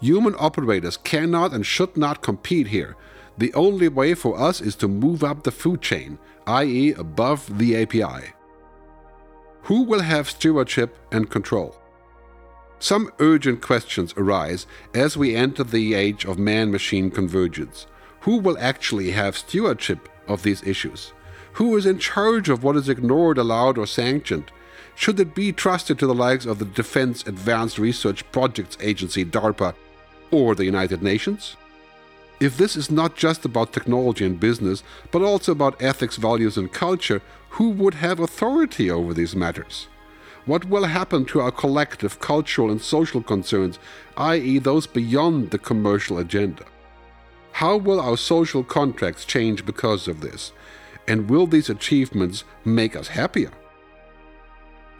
human 0.00 0.34
operators 0.38 0.96
cannot 0.96 1.52
and 1.52 1.66
should 1.66 1.96
not 1.96 2.22
compete 2.22 2.68
here. 2.68 2.96
The 3.38 3.54
only 3.54 3.88
way 3.88 4.14
for 4.14 4.38
us 4.38 4.60
is 4.60 4.74
to 4.76 4.88
move 4.88 5.22
up 5.22 5.44
the 5.44 5.52
food 5.52 5.80
chain, 5.80 6.18
i.e., 6.46 6.92
above 6.92 7.58
the 7.58 7.76
API. 7.82 8.32
Who 9.62 9.82
will 9.82 10.00
have 10.00 10.28
stewardship 10.28 10.98
and 11.12 11.30
control? 11.30 11.76
Some 12.80 13.12
urgent 13.20 13.60
questions 13.60 14.14
arise 14.16 14.66
as 14.94 15.16
we 15.16 15.36
enter 15.36 15.64
the 15.64 15.94
age 15.94 16.24
of 16.24 16.38
man 16.38 16.70
machine 16.70 17.10
convergence. 17.10 17.86
Who 18.20 18.38
will 18.38 18.58
actually 18.58 19.12
have 19.12 19.38
stewardship 19.38 20.08
of 20.26 20.42
these 20.42 20.62
issues? 20.64 21.12
Who 21.54 21.76
is 21.76 21.86
in 21.86 21.98
charge 21.98 22.48
of 22.48 22.62
what 22.64 22.76
is 22.76 22.88
ignored, 22.88 23.38
allowed, 23.38 23.78
or 23.78 23.86
sanctioned? 23.86 24.50
Should 24.94 25.20
it 25.20 25.34
be 25.34 25.52
trusted 25.52 25.98
to 25.98 26.06
the 26.06 26.14
likes 26.14 26.44
of 26.44 26.58
the 26.58 26.64
Defense 26.64 27.24
Advanced 27.26 27.78
Research 27.78 28.28
Projects 28.32 28.76
Agency, 28.80 29.24
DARPA, 29.24 29.74
or 30.32 30.54
the 30.54 30.64
United 30.64 31.02
Nations? 31.02 31.56
If 32.40 32.56
this 32.56 32.76
is 32.76 32.90
not 32.90 33.16
just 33.16 33.44
about 33.44 33.72
technology 33.72 34.24
and 34.24 34.38
business, 34.38 34.84
but 35.10 35.22
also 35.22 35.52
about 35.52 35.82
ethics, 35.82 36.16
values, 36.16 36.56
and 36.56 36.72
culture, 36.72 37.20
who 37.50 37.70
would 37.70 37.94
have 37.94 38.20
authority 38.20 38.90
over 38.90 39.12
these 39.12 39.34
matters? 39.34 39.88
What 40.46 40.64
will 40.64 40.84
happen 40.84 41.24
to 41.26 41.40
our 41.40 41.50
collective 41.50 42.20
cultural 42.20 42.70
and 42.70 42.80
social 42.80 43.22
concerns, 43.22 43.78
i.e., 44.16 44.58
those 44.58 44.86
beyond 44.86 45.50
the 45.50 45.58
commercial 45.58 46.18
agenda? 46.18 46.64
How 47.52 47.76
will 47.76 48.00
our 48.00 48.16
social 48.16 48.62
contracts 48.62 49.24
change 49.24 49.66
because 49.66 50.06
of 50.06 50.20
this? 50.20 50.52
And 51.08 51.28
will 51.28 51.46
these 51.46 51.68
achievements 51.68 52.44
make 52.64 52.94
us 52.94 53.08
happier? 53.08 53.50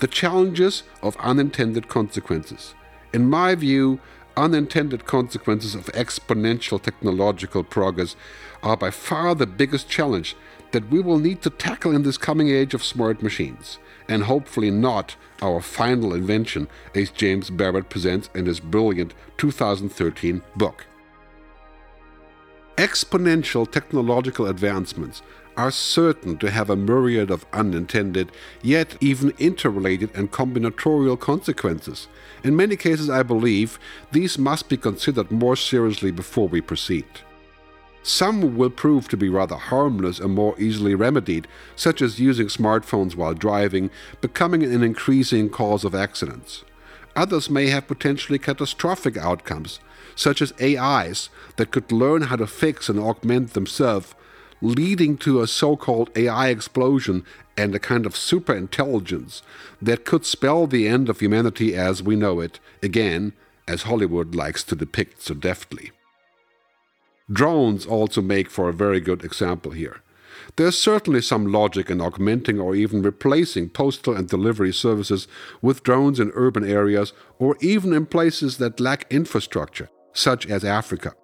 The 0.00 0.08
challenges 0.08 0.82
of 1.02 1.16
unintended 1.18 1.88
consequences. 1.88 2.74
In 3.12 3.30
my 3.30 3.54
view, 3.54 4.00
unintended 4.38 5.04
consequences 5.04 5.74
of 5.74 5.86
exponential 5.86 6.80
technological 6.80 7.64
progress 7.64 8.14
are 8.62 8.76
by 8.76 8.90
far 8.90 9.34
the 9.34 9.46
biggest 9.46 9.88
challenge 9.88 10.36
that 10.70 10.88
we 10.90 11.00
will 11.00 11.18
need 11.18 11.42
to 11.42 11.50
tackle 11.50 11.94
in 11.94 12.02
this 12.02 12.18
coming 12.18 12.48
age 12.48 12.74
of 12.74 12.84
smart 12.84 13.22
machines, 13.22 13.78
and 14.08 14.22
hopefully 14.24 14.70
not 14.70 15.16
our 15.42 15.60
final 15.60 16.14
invention, 16.14 16.68
as 16.94 17.10
James 17.10 17.50
Barrat 17.50 17.88
presents 17.88 18.30
in 18.34 18.46
his 18.46 18.60
brilliant 18.60 19.14
2013 19.38 20.42
book. 20.56 20.86
Exponential 22.76 23.70
technological 23.70 24.46
advancements 24.46 25.22
are 25.58 25.72
certain 25.72 26.38
to 26.38 26.52
have 26.52 26.70
a 26.70 26.76
myriad 26.76 27.32
of 27.32 27.44
unintended, 27.52 28.30
yet 28.62 28.96
even 29.00 29.34
interrelated 29.38 30.08
and 30.14 30.30
combinatorial 30.30 31.18
consequences. 31.18 32.06
In 32.44 32.54
many 32.54 32.76
cases, 32.76 33.10
I 33.10 33.24
believe 33.24 33.80
these 34.12 34.38
must 34.38 34.68
be 34.68 34.76
considered 34.76 35.32
more 35.32 35.56
seriously 35.56 36.12
before 36.12 36.46
we 36.46 36.60
proceed. 36.60 37.06
Some 38.04 38.56
will 38.56 38.70
prove 38.70 39.08
to 39.08 39.16
be 39.16 39.28
rather 39.28 39.56
harmless 39.56 40.20
and 40.20 40.32
more 40.32 40.54
easily 40.60 40.94
remedied, 40.94 41.48
such 41.74 42.00
as 42.00 42.20
using 42.20 42.46
smartphones 42.46 43.16
while 43.16 43.34
driving, 43.34 43.90
becoming 44.20 44.62
an 44.62 44.84
increasing 44.84 45.50
cause 45.50 45.84
of 45.84 45.94
accidents. 45.94 46.64
Others 47.16 47.50
may 47.50 47.66
have 47.66 47.88
potentially 47.88 48.38
catastrophic 48.38 49.16
outcomes, 49.16 49.80
such 50.14 50.40
as 50.40 50.54
AIs 50.62 51.30
that 51.56 51.72
could 51.72 51.90
learn 51.90 52.22
how 52.22 52.36
to 52.36 52.46
fix 52.46 52.88
and 52.88 53.00
augment 53.00 53.54
themselves, 53.54 54.14
leading 54.60 55.16
to 55.18 55.40
a 55.40 55.46
so 55.46 55.76
called 55.76 56.10
AI 56.16 56.48
explosion 56.48 57.24
and 57.56 57.74
a 57.74 57.78
kind 57.78 58.06
of 58.06 58.14
superintelligence 58.14 59.42
that 59.80 60.04
could 60.04 60.24
spell 60.24 60.66
the 60.66 60.86
end 60.88 61.08
of 61.08 61.20
humanity 61.20 61.74
as 61.74 62.02
we 62.02 62.16
know 62.16 62.40
it, 62.40 62.60
again, 62.82 63.32
as 63.66 63.82
Hollywood 63.82 64.34
likes 64.34 64.64
to 64.64 64.76
depict 64.76 65.22
so 65.22 65.34
deftly. 65.34 65.92
Drones 67.30 67.84
also 67.84 68.22
make 68.22 68.48
for 68.48 68.68
a 68.68 68.74
very 68.74 69.00
good 69.00 69.24
example 69.24 69.72
here. 69.72 70.02
There's 70.56 70.78
certainly 70.78 71.20
some 71.20 71.52
logic 71.52 71.90
in 71.90 72.00
augmenting 72.00 72.58
or 72.58 72.74
even 72.74 73.02
replacing 73.02 73.68
postal 73.70 74.16
and 74.16 74.28
delivery 74.28 74.72
services 74.72 75.28
with 75.60 75.82
drones 75.82 76.18
in 76.18 76.32
urban 76.34 76.68
areas 76.68 77.12
or 77.38 77.56
even 77.60 77.92
in 77.92 78.06
places 78.06 78.56
that 78.58 78.80
lack 78.80 79.06
infrastructure, 79.12 79.90
such 80.12 80.46
as 80.46 80.64
Africa. 80.64 81.14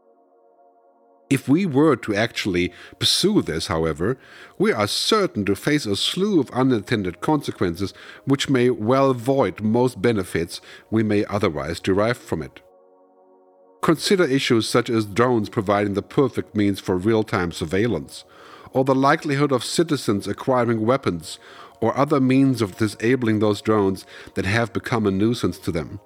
If 1.31 1.49
we 1.49 1.65
were 1.65 1.97
to 1.97 2.15
actually 2.15 2.73
pursue 2.99 3.41
this, 3.43 3.69
however, 3.69 4.19
we 4.59 4.73
are 4.73 4.87
certain 4.87 5.45
to 5.47 5.57
face 5.57 5.87
a 5.87 5.97
slew 5.97 6.39
of 6.39 6.51
unintended 6.51 7.21
consequences 7.21 7.95
which 8.25 8.51
may 8.51 8.71
well 8.71 9.15
void 9.15 9.63
most 9.63 10.03
benefits 10.03 10.61
we 10.91 11.03
may 11.03 11.25
otherwise 11.25 11.81
derive 11.81 12.19
from 12.19 12.43
it. 12.43 12.61
Consider 13.83 14.25
issues 14.25 14.69
such 14.69 14.89
as 14.89 15.05
drones 15.07 15.49
providing 15.49 15.95
the 15.95 16.03
perfect 16.03 16.55
means 16.55 16.81
for 16.81 16.97
real 16.97 17.23
time 17.23 17.53
surveillance, 17.53 18.25
or 18.73 18.85
the 18.85 18.95
likelihood 18.95 19.53
of 19.53 19.65
citizens 19.65 20.27
acquiring 20.27 20.85
weapons 20.85 21.39
or 21.81 21.97
other 21.97 22.21
means 22.21 22.63
of 22.63 22.77
disabling 22.77 23.39
those 23.39 23.61
drones 23.61 24.07
that 24.35 24.47
have 24.47 24.73
become 24.73 25.07
a 25.07 25.11
nuisance 25.11 25.59
to 25.59 25.71
them. 25.71 26.01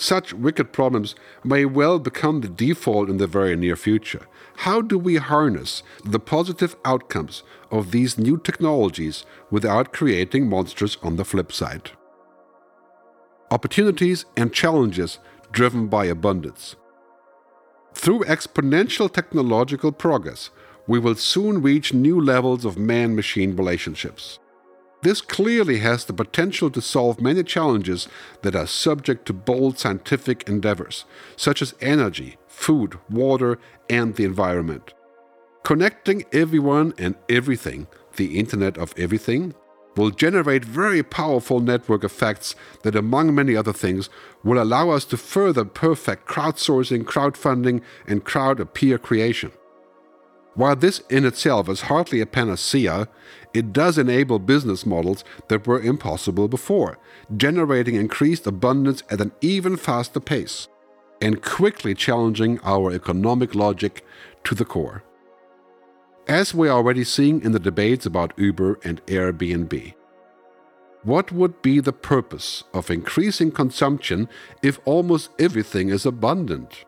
Such 0.00 0.32
wicked 0.32 0.72
problems 0.72 1.16
may 1.42 1.64
well 1.64 1.98
become 1.98 2.40
the 2.40 2.48
default 2.48 3.10
in 3.10 3.16
the 3.16 3.26
very 3.26 3.56
near 3.56 3.74
future. 3.74 4.28
How 4.58 4.80
do 4.80 4.96
we 4.96 5.16
harness 5.16 5.82
the 6.04 6.20
positive 6.20 6.76
outcomes 6.84 7.42
of 7.72 7.90
these 7.90 8.16
new 8.16 8.38
technologies 8.38 9.26
without 9.50 9.92
creating 9.92 10.48
monsters 10.48 10.98
on 11.02 11.16
the 11.16 11.24
flip 11.24 11.50
side? 11.50 11.90
Opportunities 13.50 14.24
and 14.36 14.52
challenges 14.52 15.18
driven 15.50 15.88
by 15.88 16.04
abundance. 16.04 16.76
Through 17.92 18.20
exponential 18.20 19.12
technological 19.12 19.90
progress, 19.90 20.50
we 20.86 21.00
will 21.00 21.16
soon 21.16 21.60
reach 21.60 21.92
new 21.92 22.20
levels 22.20 22.64
of 22.64 22.78
man 22.78 23.16
machine 23.16 23.56
relationships. 23.56 24.38
This 25.02 25.20
clearly 25.20 25.78
has 25.78 26.04
the 26.04 26.12
potential 26.12 26.70
to 26.70 26.80
solve 26.80 27.20
many 27.20 27.44
challenges 27.44 28.08
that 28.42 28.56
are 28.56 28.66
subject 28.66 29.26
to 29.26 29.32
bold 29.32 29.78
scientific 29.78 30.48
endeavors, 30.48 31.04
such 31.36 31.62
as 31.62 31.74
energy, 31.80 32.36
food, 32.48 32.98
water, 33.08 33.58
and 33.88 34.16
the 34.16 34.24
environment. 34.24 34.94
Connecting 35.62 36.24
everyone 36.32 36.94
and 36.98 37.14
everything, 37.28 37.86
the 38.16 38.38
Internet 38.38 38.76
of 38.76 38.92
Everything, 38.96 39.54
will 39.96 40.10
generate 40.10 40.64
very 40.64 41.02
powerful 41.02 41.60
network 41.60 42.02
effects 42.04 42.54
that, 42.82 42.96
among 42.96 43.34
many 43.34 43.54
other 43.54 43.72
things, 43.72 44.08
will 44.42 44.62
allow 44.62 44.90
us 44.90 45.04
to 45.04 45.16
further 45.16 45.64
perfect 45.64 46.26
crowdsourcing, 46.26 47.04
crowdfunding, 47.04 47.82
and 48.06 48.24
crowd 48.24 48.72
peer 48.74 48.98
creation. 48.98 49.52
While 50.58 50.74
this 50.74 50.98
in 51.08 51.24
itself 51.24 51.68
is 51.68 51.82
hardly 51.82 52.20
a 52.20 52.26
panacea, 52.26 53.06
it 53.54 53.72
does 53.72 53.96
enable 53.96 54.40
business 54.40 54.84
models 54.84 55.22
that 55.46 55.68
were 55.68 55.80
impossible 55.80 56.48
before, 56.48 56.98
generating 57.36 57.94
increased 57.94 58.44
abundance 58.44 59.04
at 59.08 59.20
an 59.20 59.30
even 59.40 59.76
faster 59.76 60.18
pace, 60.18 60.66
and 61.22 61.44
quickly 61.44 61.94
challenging 61.94 62.58
our 62.64 62.90
economic 62.90 63.54
logic 63.54 64.04
to 64.42 64.56
the 64.56 64.64
core. 64.64 65.04
As 66.26 66.52
we 66.52 66.66
are 66.68 66.76
already 66.76 67.04
seeing 67.04 67.40
in 67.42 67.52
the 67.52 67.60
debates 67.60 68.04
about 68.04 68.36
Uber 68.36 68.80
and 68.82 69.00
Airbnb. 69.06 69.94
What 71.04 71.30
would 71.30 71.62
be 71.62 71.78
the 71.78 71.92
purpose 71.92 72.64
of 72.74 72.90
increasing 72.90 73.52
consumption 73.52 74.28
if 74.60 74.80
almost 74.84 75.30
everything 75.38 75.90
is 75.90 76.04
abundant? 76.04 76.84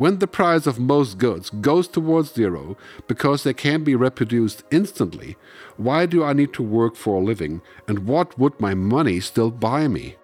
When 0.00 0.18
the 0.18 0.26
price 0.26 0.66
of 0.66 0.78
most 0.78 1.18
goods 1.18 1.50
goes 1.50 1.86
towards 1.86 2.32
zero 2.32 2.78
because 3.06 3.42
they 3.42 3.52
can 3.52 3.84
be 3.84 3.94
reproduced 3.94 4.62
instantly, 4.70 5.36
why 5.76 6.06
do 6.06 6.24
I 6.24 6.32
need 6.32 6.54
to 6.54 6.62
work 6.62 6.96
for 6.96 7.16
a 7.16 7.22
living 7.22 7.60
and 7.86 8.06
what 8.06 8.38
would 8.38 8.58
my 8.58 8.72
money 8.72 9.20
still 9.20 9.50
buy 9.50 9.88
me? 9.88 10.16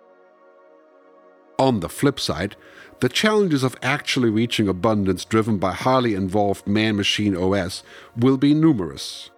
On 1.59 1.81
the 1.81 1.91
flip 1.91 2.19
side, 2.19 2.57
the 3.01 3.11
challenges 3.11 3.63
of 3.63 3.77
actually 3.83 4.31
reaching 4.31 4.67
abundance 4.67 5.27
driven 5.27 5.59
by 5.59 5.75
highly 5.75 6.15
involved 6.15 6.67
man 6.67 6.97
machine 6.97 7.37
OS 7.37 7.83
will 8.17 8.39
be 8.39 8.55
numerous. 8.55 9.29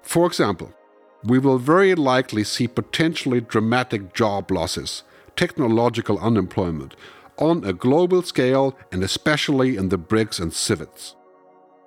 For 0.00 0.28
example, 0.28 0.72
we 1.24 1.40
will 1.40 1.58
very 1.58 1.96
likely 1.96 2.44
see 2.44 2.68
potentially 2.68 3.40
dramatic 3.40 4.14
job 4.14 4.52
losses, 4.52 5.02
technological 5.34 6.20
unemployment, 6.20 6.94
on 7.38 7.64
a 7.64 7.72
global 7.72 8.22
scale 8.22 8.76
and 8.90 9.02
especially 9.02 9.76
in 9.76 9.88
the 9.88 9.98
BRICS 9.98 10.40
and 10.40 10.52
CIVETS. 10.52 11.14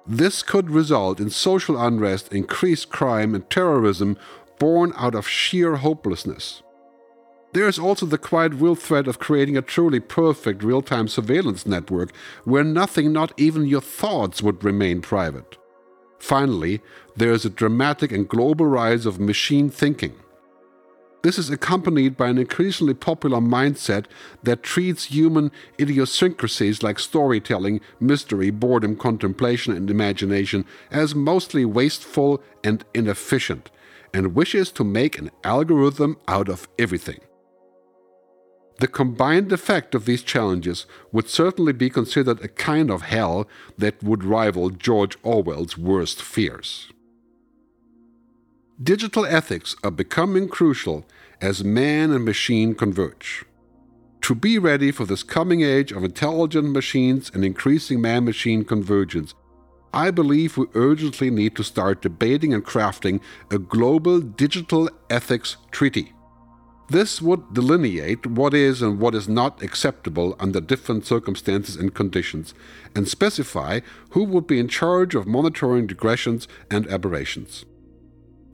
This 0.05 0.41
could 0.41 0.71
result 0.71 1.19
in 1.19 1.29
social 1.29 1.79
unrest, 1.79 2.33
increased 2.33 2.89
crime, 2.89 3.35
and 3.35 3.47
terrorism 3.49 4.17
born 4.57 4.91
out 4.95 5.15
of 5.15 5.27
sheer 5.27 5.77
hopelessness. 5.77 6.63
There 7.53 7.67
is 7.67 7.79
also 7.79 8.05
the 8.05 8.17
quite 8.17 8.53
real 8.53 8.75
threat 8.75 9.07
of 9.07 9.19
creating 9.19 9.57
a 9.57 9.62
truly 9.62 9.99
perfect 9.99 10.63
real 10.63 10.81
time 10.81 11.07
surveillance 11.07 11.65
network 11.65 12.15
where 12.43 12.63
nothing, 12.63 13.12
not 13.12 13.33
even 13.38 13.65
your 13.65 13.81
thoughts, 13.81 14.41
would 14.43 14.63
remain 14.63 15.01
private. 15.01 15.57
Finally, 16.19 16.81
there 17.15 17.31
is 17.31 17.45
a 17.45 17.49
dramatic 17.49 18.12
and 18.12 18.27
global 18.27 18.65
rise 18.65 19.05
of 19.05 19.19
machine 19.19 19.69
thinking. 19.69 20.15
This 21.21 21.38
is 21.38 21.49
accompanied 21.49 22.15
by 22.15 22.29
an 22.29 22.38
increasingly 22.38 22.93
popular 22.93 23.39
mindset 23.39 24.05
that 24.43 24.63
treats 24.63 25.05
human 25.05 25.51
idiosyncrasies 25.77 26.82
like 26.82 26.97
storytelling, 26.97 27.82
mystery, 27.99 28.51
boredom, 28.51 28.95
contemplation, 28.95 29.75
and 29.75 29.89
imagination 29.89 30.63
as 30.91 31.15
mostly 31.15 31.65
wasteful 31.65 32.41
and 32.63 32.86
inefficient, 32.93 33.69
and 34.13 34.34
wishes 34.34 34.71
to 34.71 34.86
make 34.86 35.17
an 35.17 35.29
algorithm 35.43 36.17
out 36.27 36.47
of 36.47 36.69
everything. 36.79 37.19
The 38.77 38.88
combined 38.88 39.51
effect 39.51 39.93
of 39.93 40.05
these 40.05 40.23
challenges 40.23 40.86
would 41.12 41.27
certainly 41.27 41.73
be 41.73 41.89
considered 41.89 42.41
a 42.41 42.47
kind 42.47 42.89
of 42.89 43.01
hell 43.01 43.45
that 43.77 44.01
would 44.01 44.23
rival 44.23 44.69
George 44.69 45.17
Orwell's 45.21 45.77
worst 45.77 46.21
fears. 46.21 46.89
Digital 48.81 49.25
ethics 49.25 49.75
are 49.83 49.91
becoming 49.91 50.47
crucial 50.47 51.05
as 51.41 51.65
man 51.65 52.11
and 52.11 52.23
machine 52.23 52.73
converge. 52.73 53.43
To 54.21 54.33
be 54.33 54.57
ready 54.57 54.89
for 54.89 55.03
this 55.03 55.21
coming 55.21 55.59
age 55.59 55.91
of 55.91 56.05
intelligent 56.05 56.71
machines 56.71 57.29
and 57.33 57.43
increasing 57.43 57.99
man 57.99 58.23
machine 58.23 58.63
convergence, 58.63 59.33
I 59.93 60.11
believe 60.11 60.55
we 60.55 60.67
urgently 60.75 61.29
need 61.29 61.57
to 61.57 61.63
start 61.63 62.01
debating 62.01 62.53
and 62.53 62.63
crafting 62.63 63.19
a 63.51 63.59
global 63.59 64.21
digital 64.21 64.89
ethics 65.09 65.57
treaty. 65.71 66.13
This 66.87 67.21
would 67.21 67.53
delineate 67.53 68.25
what 68.27 68.53
is 68.53 68.81
and 68.81 68.97
what 68.97 69.13
is 69.13 69.27
not 69.27 69.61
acceptable 69.61 70.37
under 70.39 70.61
different 70.61 71.05
circumstances 71.05 71.75
and 71.75 71.93
conditions, 71.93 72.53
and 72.95 73.09
specify 73.09 73.81
who 74.11 74.23
would 74.23 74.47
be 74.47 74.57
in 74.57 74.69
charge 74.69 75.15
of 75.15 75.27
monitoring 75.27 75.85
digressions 75.85 76.47
and 76.71 76.87
aberrations. 76.87 77.65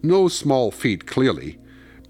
No 0.02 0.28
small 0.28 0.72
feat, 0.72 1.06
clearly, 1.06 1.58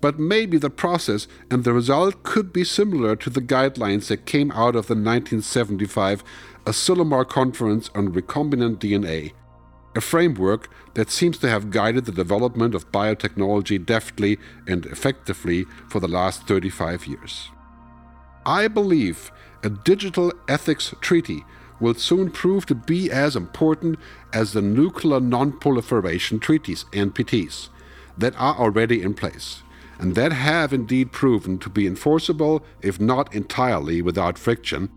but 0.02 0.20
maybe 0.20 0.58
the 0.58 0.70
process 0.70 1.28
and 1.50 1.64
the 1.64 1.74
result 1.74 2.24
could 2.24 2.54
be 2.54 2.64
similar 2.64 3.16
to 3.16 3.30
the 3.30 3.42
guidelines 3.42 4.08
that 4.08 4.26
came 4.26 4.52
out 4.52 4.76
of 4.76 4.88
the 4.88 4.94
1975 4.94 6.24
Asilomar 6.66 7.28
Conference 7.28 7.90
on 7.96 8.14
Recombinant 8.14 8.78
DNA, 8.78 9.32
a 9.96 10.02
framework 10.02 10.70
that 10.94 11.10
seems 11.10 11.38
to 11.40 11.50
have 11.50 11.72
guided 11.72 12.06
the 12.06 12.12
development 12.12 12.76
of 12.76 12.92
biotechnology 12.92 13.84
deftly 13.84 14.38
and 14.68 14.86
effectively 14.88 15.66
for 15.90 16.00
the 16.00 16.08
last 16.08 16.48
35 16.48 17.08
years. 17.08 17.50
I 18.46 18.68
believe 18.68 19.32
a 19.64 19.70
digital 19.70 20.32
ethics 20.48 20.94
treaty 21.02 21.44
will 21.80 21.96
soon 21.96 22.30
prove 22.30 22.66
to 22.68 22.76
be 22.76 23.12
as 23.12 23.36
important 23.36 23.98
as 24.34 24.54
the 24.54 24.62
nuclear 24.62 25.20
non-proliferation 25.20 26.40
treaties, 26.40 26.86
NPTs, 26.92 27.70
that 28.18 28.36
are 28.38 28.56
already 28.56 29.02
in 29.02 29.14
place, 29.14 29.64
and 30.00 30.16
that 30.16 30.32
have 30.32 30.74
indeed 30.74 31.12
proven 31.12 31.58
to 31.60 31.70
be 31.70 31.88
enforceable, 31.88 32.66
if 32.82 33.00
not 33.00 33.34
entirely 33.34 34.02
without 34.02 34.38
friction. 34.38 34.90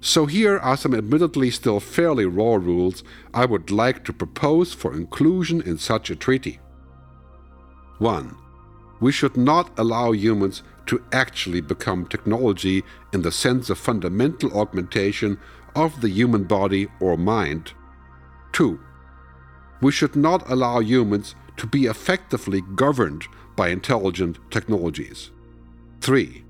So, 0.00 0.26
here 0.26 0.58
are 0.58 0.76
some 0.76 0.94
admittedly 0.94 1.50
still 1.50 1.78
fairly 1.78 2.26
raw 2.26 2.54
rules 2.54 3.04
I 3.32 3.44
would 3.44 3.70
like 3.70 4.04
to 4.04 4.12
propose 4.12 4.74
for 4.74 4.92
inclusion 4.94 5.60
in 5.62 5.78
such 5.78 6.10
a 6.10 6.16
treaty. 6.16 6.58
1. 7.98 8.36
We 9.00 9.12
should 9.12 9.36
not 9.36 9.70
allow 9.78 10.10
humans 10.10 10.64
to 10.86 11.04
actually 11.12 11.60
become 11.60 12.06
technology 12.06 12.82
in 13.12 13.22
the 13.22 13.30
sense 13.30 13.70
of 13.70 13.78
fundamental 13.78 14.58
augmentation 14.58 15.38
of 15.76 16.00
the 16.00 16.08
human 16.08 16.44
body 16.44 16.88
or 16.98 17.16
mind. 17.16 17.72
2. 18.52 18.80
We 19.80 19.92
should 19.92 20.16
not 20.16 20.50
allow 20.50 20.80
humans 20.80 21.36
to 21.56 21.66
be 21.66 21.86
effectively 21.86 22.62
governed 22.74 23.24
by 23.56 23.68
intelligent 23.68 24.38
technologies. 24.50 25.30
3 26.00 26.44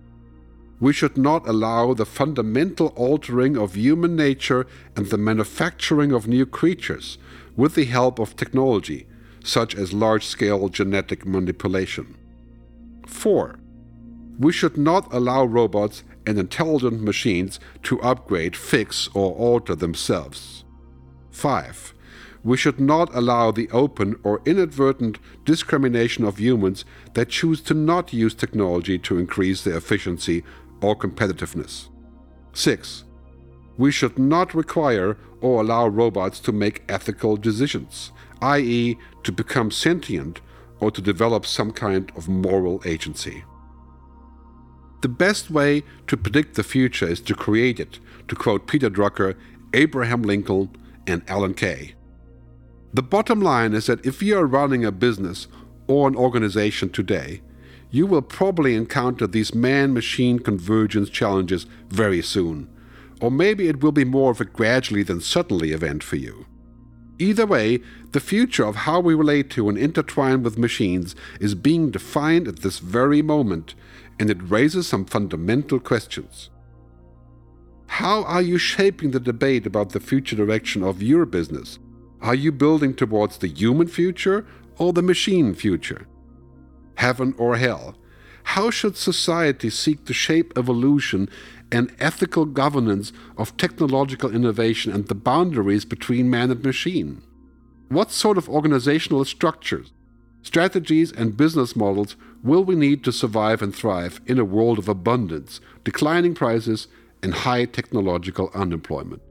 we 0.82 0.92
should 0.92 1.16
not 1.16 1.46
allow 1.46 1.94
the 1.94 2.04
fundamental 2.04 2.88
altering 2.96 3.56
of 3.56 3.76
human 3.76 4.16
nature 4.16 4.66
and 4.96 5.06
the 5.06 5.16
manufacturing 5.16 6.10
of 6.10 6.26
new 6.26 6.44
creatures 6.44 7.18
with 7.54 7.76
the 7.76 7.84
help 7.84 8.18
of 8.18 8.34
technology, 8.34 9.06
such 9.44 9.76
as 9.76 9.92
large 9.92 10.26
scale 10.26 10.68
genetic 10.68 11.24
manipulation. 11.24 12.16
4. 13.06 13.60
We 14.40 14.52
should 14.52 14.76
not 14.76 15.06
allow 15.14 15.44
robots 15.44 16.02
and 16.26 16.36
intelligent 16.36 17.00
machines 17.00 17.60
to 17.84 18.02
upgrade, 18.02 18.56
fix, 18.56 19.08
or 19.14 19.36
alter 19.36 19.76
themselves. 19.76 20.64
5. 21.30 21.94
We 22.44 22.56
should 22.56 22.80
not 22.80 23.14
allow 23.14 23.52
the 23.52 23.70
open 23.70 24.16
or 24.24 24.42
inadvertent 24.44 25.18
discrimination 25.44 26.24
of 26.24 26.38
humans 26.38 26.84
that 27.14 27.28
choose 27.28 27.60
to 27.62 27.74
not 27.74 28.12
use 28.12 28.34
technology 28.34 28.98
to 28.98 29.18
increase 29.18 29.62
their 29.62 29.76
efficiency 29.76 30.42
or 30.80 30.96
competitiveness. 30.96 31.88
6. 32.52 33.04
We 33.78 33.92
should 33.92 34.18
not 34.18 34.54
require 34.54 35.16
or 35.40 35.60
allow 35.60 35.86
robots 35.86 36.40
to 36.40 36.52
make 36.52 36.82
ethical 36.88 37.36
decisions, 37.36 38.12
i.e., 38.40 38.98
to 39.22 39.32
become 39.32 39.70
sentient 39.70 40.40
or 40.80 40.90
to 40.90 41.00
develop 41.00 41.46
some 41.46 41.70
kind 41.70 42.10
of 42.16 42.28
moral 42.28 42.82
agency. 42.84 43.44
The 45.02 45.08
best 45.08 45.50
way 45.50 45.82
to 46.08 46.16
predict 46.16 46.54
the 46.54 46.62
future 46.62 47.06
is 47.06 47.20
to 47.22 47.34
create 47.34 47.80
it, 47.80 47.98
to 48.28 48.36
quote 48.36 48.66
Peter 48.66 48.90
Drucker, 48.90 49.36
Abraham 49.74 50.22
Lincoln, 50.22 50.70
and 51.06 51.22
Alan 51.28 51.54
Kay. 51.54 51.94
The 52.94 53.02
bottom 53.02 53.40
line 53.40 53.72
is 53.72 53.86
that 53.86 54.04
if 54.04 54.22
you 54.22 54.36
are 54.38 54.46
running 54.46 54.84
a 54.84 54.92
business 54.92 55.48
or 55.86 56.06
an 56.08 56.14
organization 56.14 56.90
today, 56.90 57.40
you 57.90 58.06
will 58.06 58.22
probably 58.22 58.74
encounter 58.74 59.26
these 59.26 59.54
man 59.54 59.94
machine 59.94 60.38
convergence 60.38 61.08
challenges 61.08 61.66
very 61.88 62.20
soon. 62.20 62.68
Or 63.20 63.30
maybe 63.30 63.68
it 63.68 63.82
will 63.82 63.92
be 63.92 64.04
more 64.04 64.30
of 64.30 64.40
a 64.40 64.44
gradually 64.44 65.02
than 65.02 65.20
suddenly 65.20 65.72
event 65.72 66.02
for 66.02 66.16
you. 66.16 66.46
Either 67.18 67.46
way, 67.46 67.80
the 68.10 68.20
future 68.20 68.64
of 68.64 68.76
how 68.76 69.00
we 69.00 69.14
relate 69.14 69.48
to 69.50 69.68
and 69.68 69.78
intertwine 69.78 70.42
with 70.42 70.58
machines 70.58 71.14
is 71.40 71.54
being 71.54 71.90
defined 71.90 72.48
at 72.48 72.60
this 72.60 72.78
very 72.78 73.22
moment, 73.22 73.74
and 74.18 74.28
it 74.28 74.50
raises 74.50 74.88
some 74.88 75.04
fundamental 75.04 75.78
questions. 75.78 76.50
How 77.86 78.24
are 78.24 78.42
you 78.42 78.58
shaping 78.58 79.12
the 79.12 79.20
debate 79.20 79.66
about 79.66 79.90
the 79.90 80.00
future 80.00 80.36
direction 80.36 80.82
of 80.82 81.02
your 81.02 81.24
business? 81.24 81.78
Are 82.22 82.34
you 82.34 82.52
building 82.52 82.94
towards 82.94 83.38
the 83.38 83.48
human 83.48 83.88
future 83.88 84.46
or 84.78 84.94
the 84.94 85.02
machine 85.02 85.54
future? 85.54 86.06
heaven 87.02 87.34
or 87.36 87.56
hell? 87.56 87.96
How 88.44 88.70
should 88.70 88.96
society 88.96 89.70
seek 89.70 90.04
to 90.04 90.14
shape 90.14 90.52
evolution 90.56 91.28
and 91.70 91.94
ethical 91.98 92.44
governance 92.44 93.12
of 93.36 93.56
technological 93.56 94.34
innovation 94.34 94.92
and 94.92 95.06
the 95.06 95.14
boundaries 95.14 95.84
between 95.84 96.30
man 96.30 96.50
and 96.50 96.62
machine? 96.64 97.22
What 97.88 98.10
sort 98.10 98.38
of 98.38 98.48
organizational 98.48 99.24
structures, 99.24 99.92
strategies, 100.42 101.12
and 101.12 101.36
business 101.36 101.74
models 101.76 102.16
will 102.42 102.64
we 102.64 102.74
need 102.74 103.04
to 103.04 103.12
survive 103.12 103.62
and 103.62 103.74
thrive 103.74 104.20
in 104.26 104.38
a 104.38 104.44
world 104.44 104.78
of 104.78 104.88
abundance, 104.88 105.60
declining 105.84 106.34
prices, 106.34 106.88
and 107.22 107.34
high 107.34 107.64
technological 107.64 108.50
unemployment? 108.54 109.22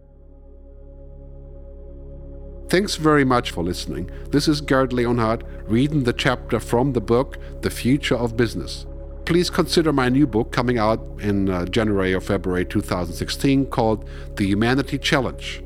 Thanks 2.72 2.96
very 2.96 3.26
much 3.26 3.52
for 3.52 3.66
listening. 3.66 4.10
This 4.30 4.48
is 4.48 4.62
Gerd 4.62 4.94
Leonhard 4.94 5.44
reading 5.68 6.06
the 6.06 6.14
chapter 6.14 6.58
from 6.58 6.94
the 6.94 7.02
book 7.02 7.38
The 7.60 7.70
Future 7.70 8.16
of 8.16 8.38
Business. 8.38 8.86
Please 9.26 9.50
consider 9.50 9.92
my 9.92 10.08
new 10.08 10.26
book 10.26 10.54
coming 10.54 10.78
out 10.78 11.06
in 11.20 11.50
uh, 11.50 11.66
January 11.66 12.14
or 12.14 12.22
February 12.22 12.64
2016 12.64 13.66
called 13.66 14.08
The 14.38 14.46
Humanity 14.46 14.98
Challenge. 14.98 15.62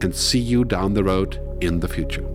And 0.00 0.16
see 0.16 0.40
you 0.40 0.64
down 0.64 0.94
the 0.94 1.04
road 1.04 1.38
in 1.60 1.78
the 1.78 1.86
future. 1.86 2.26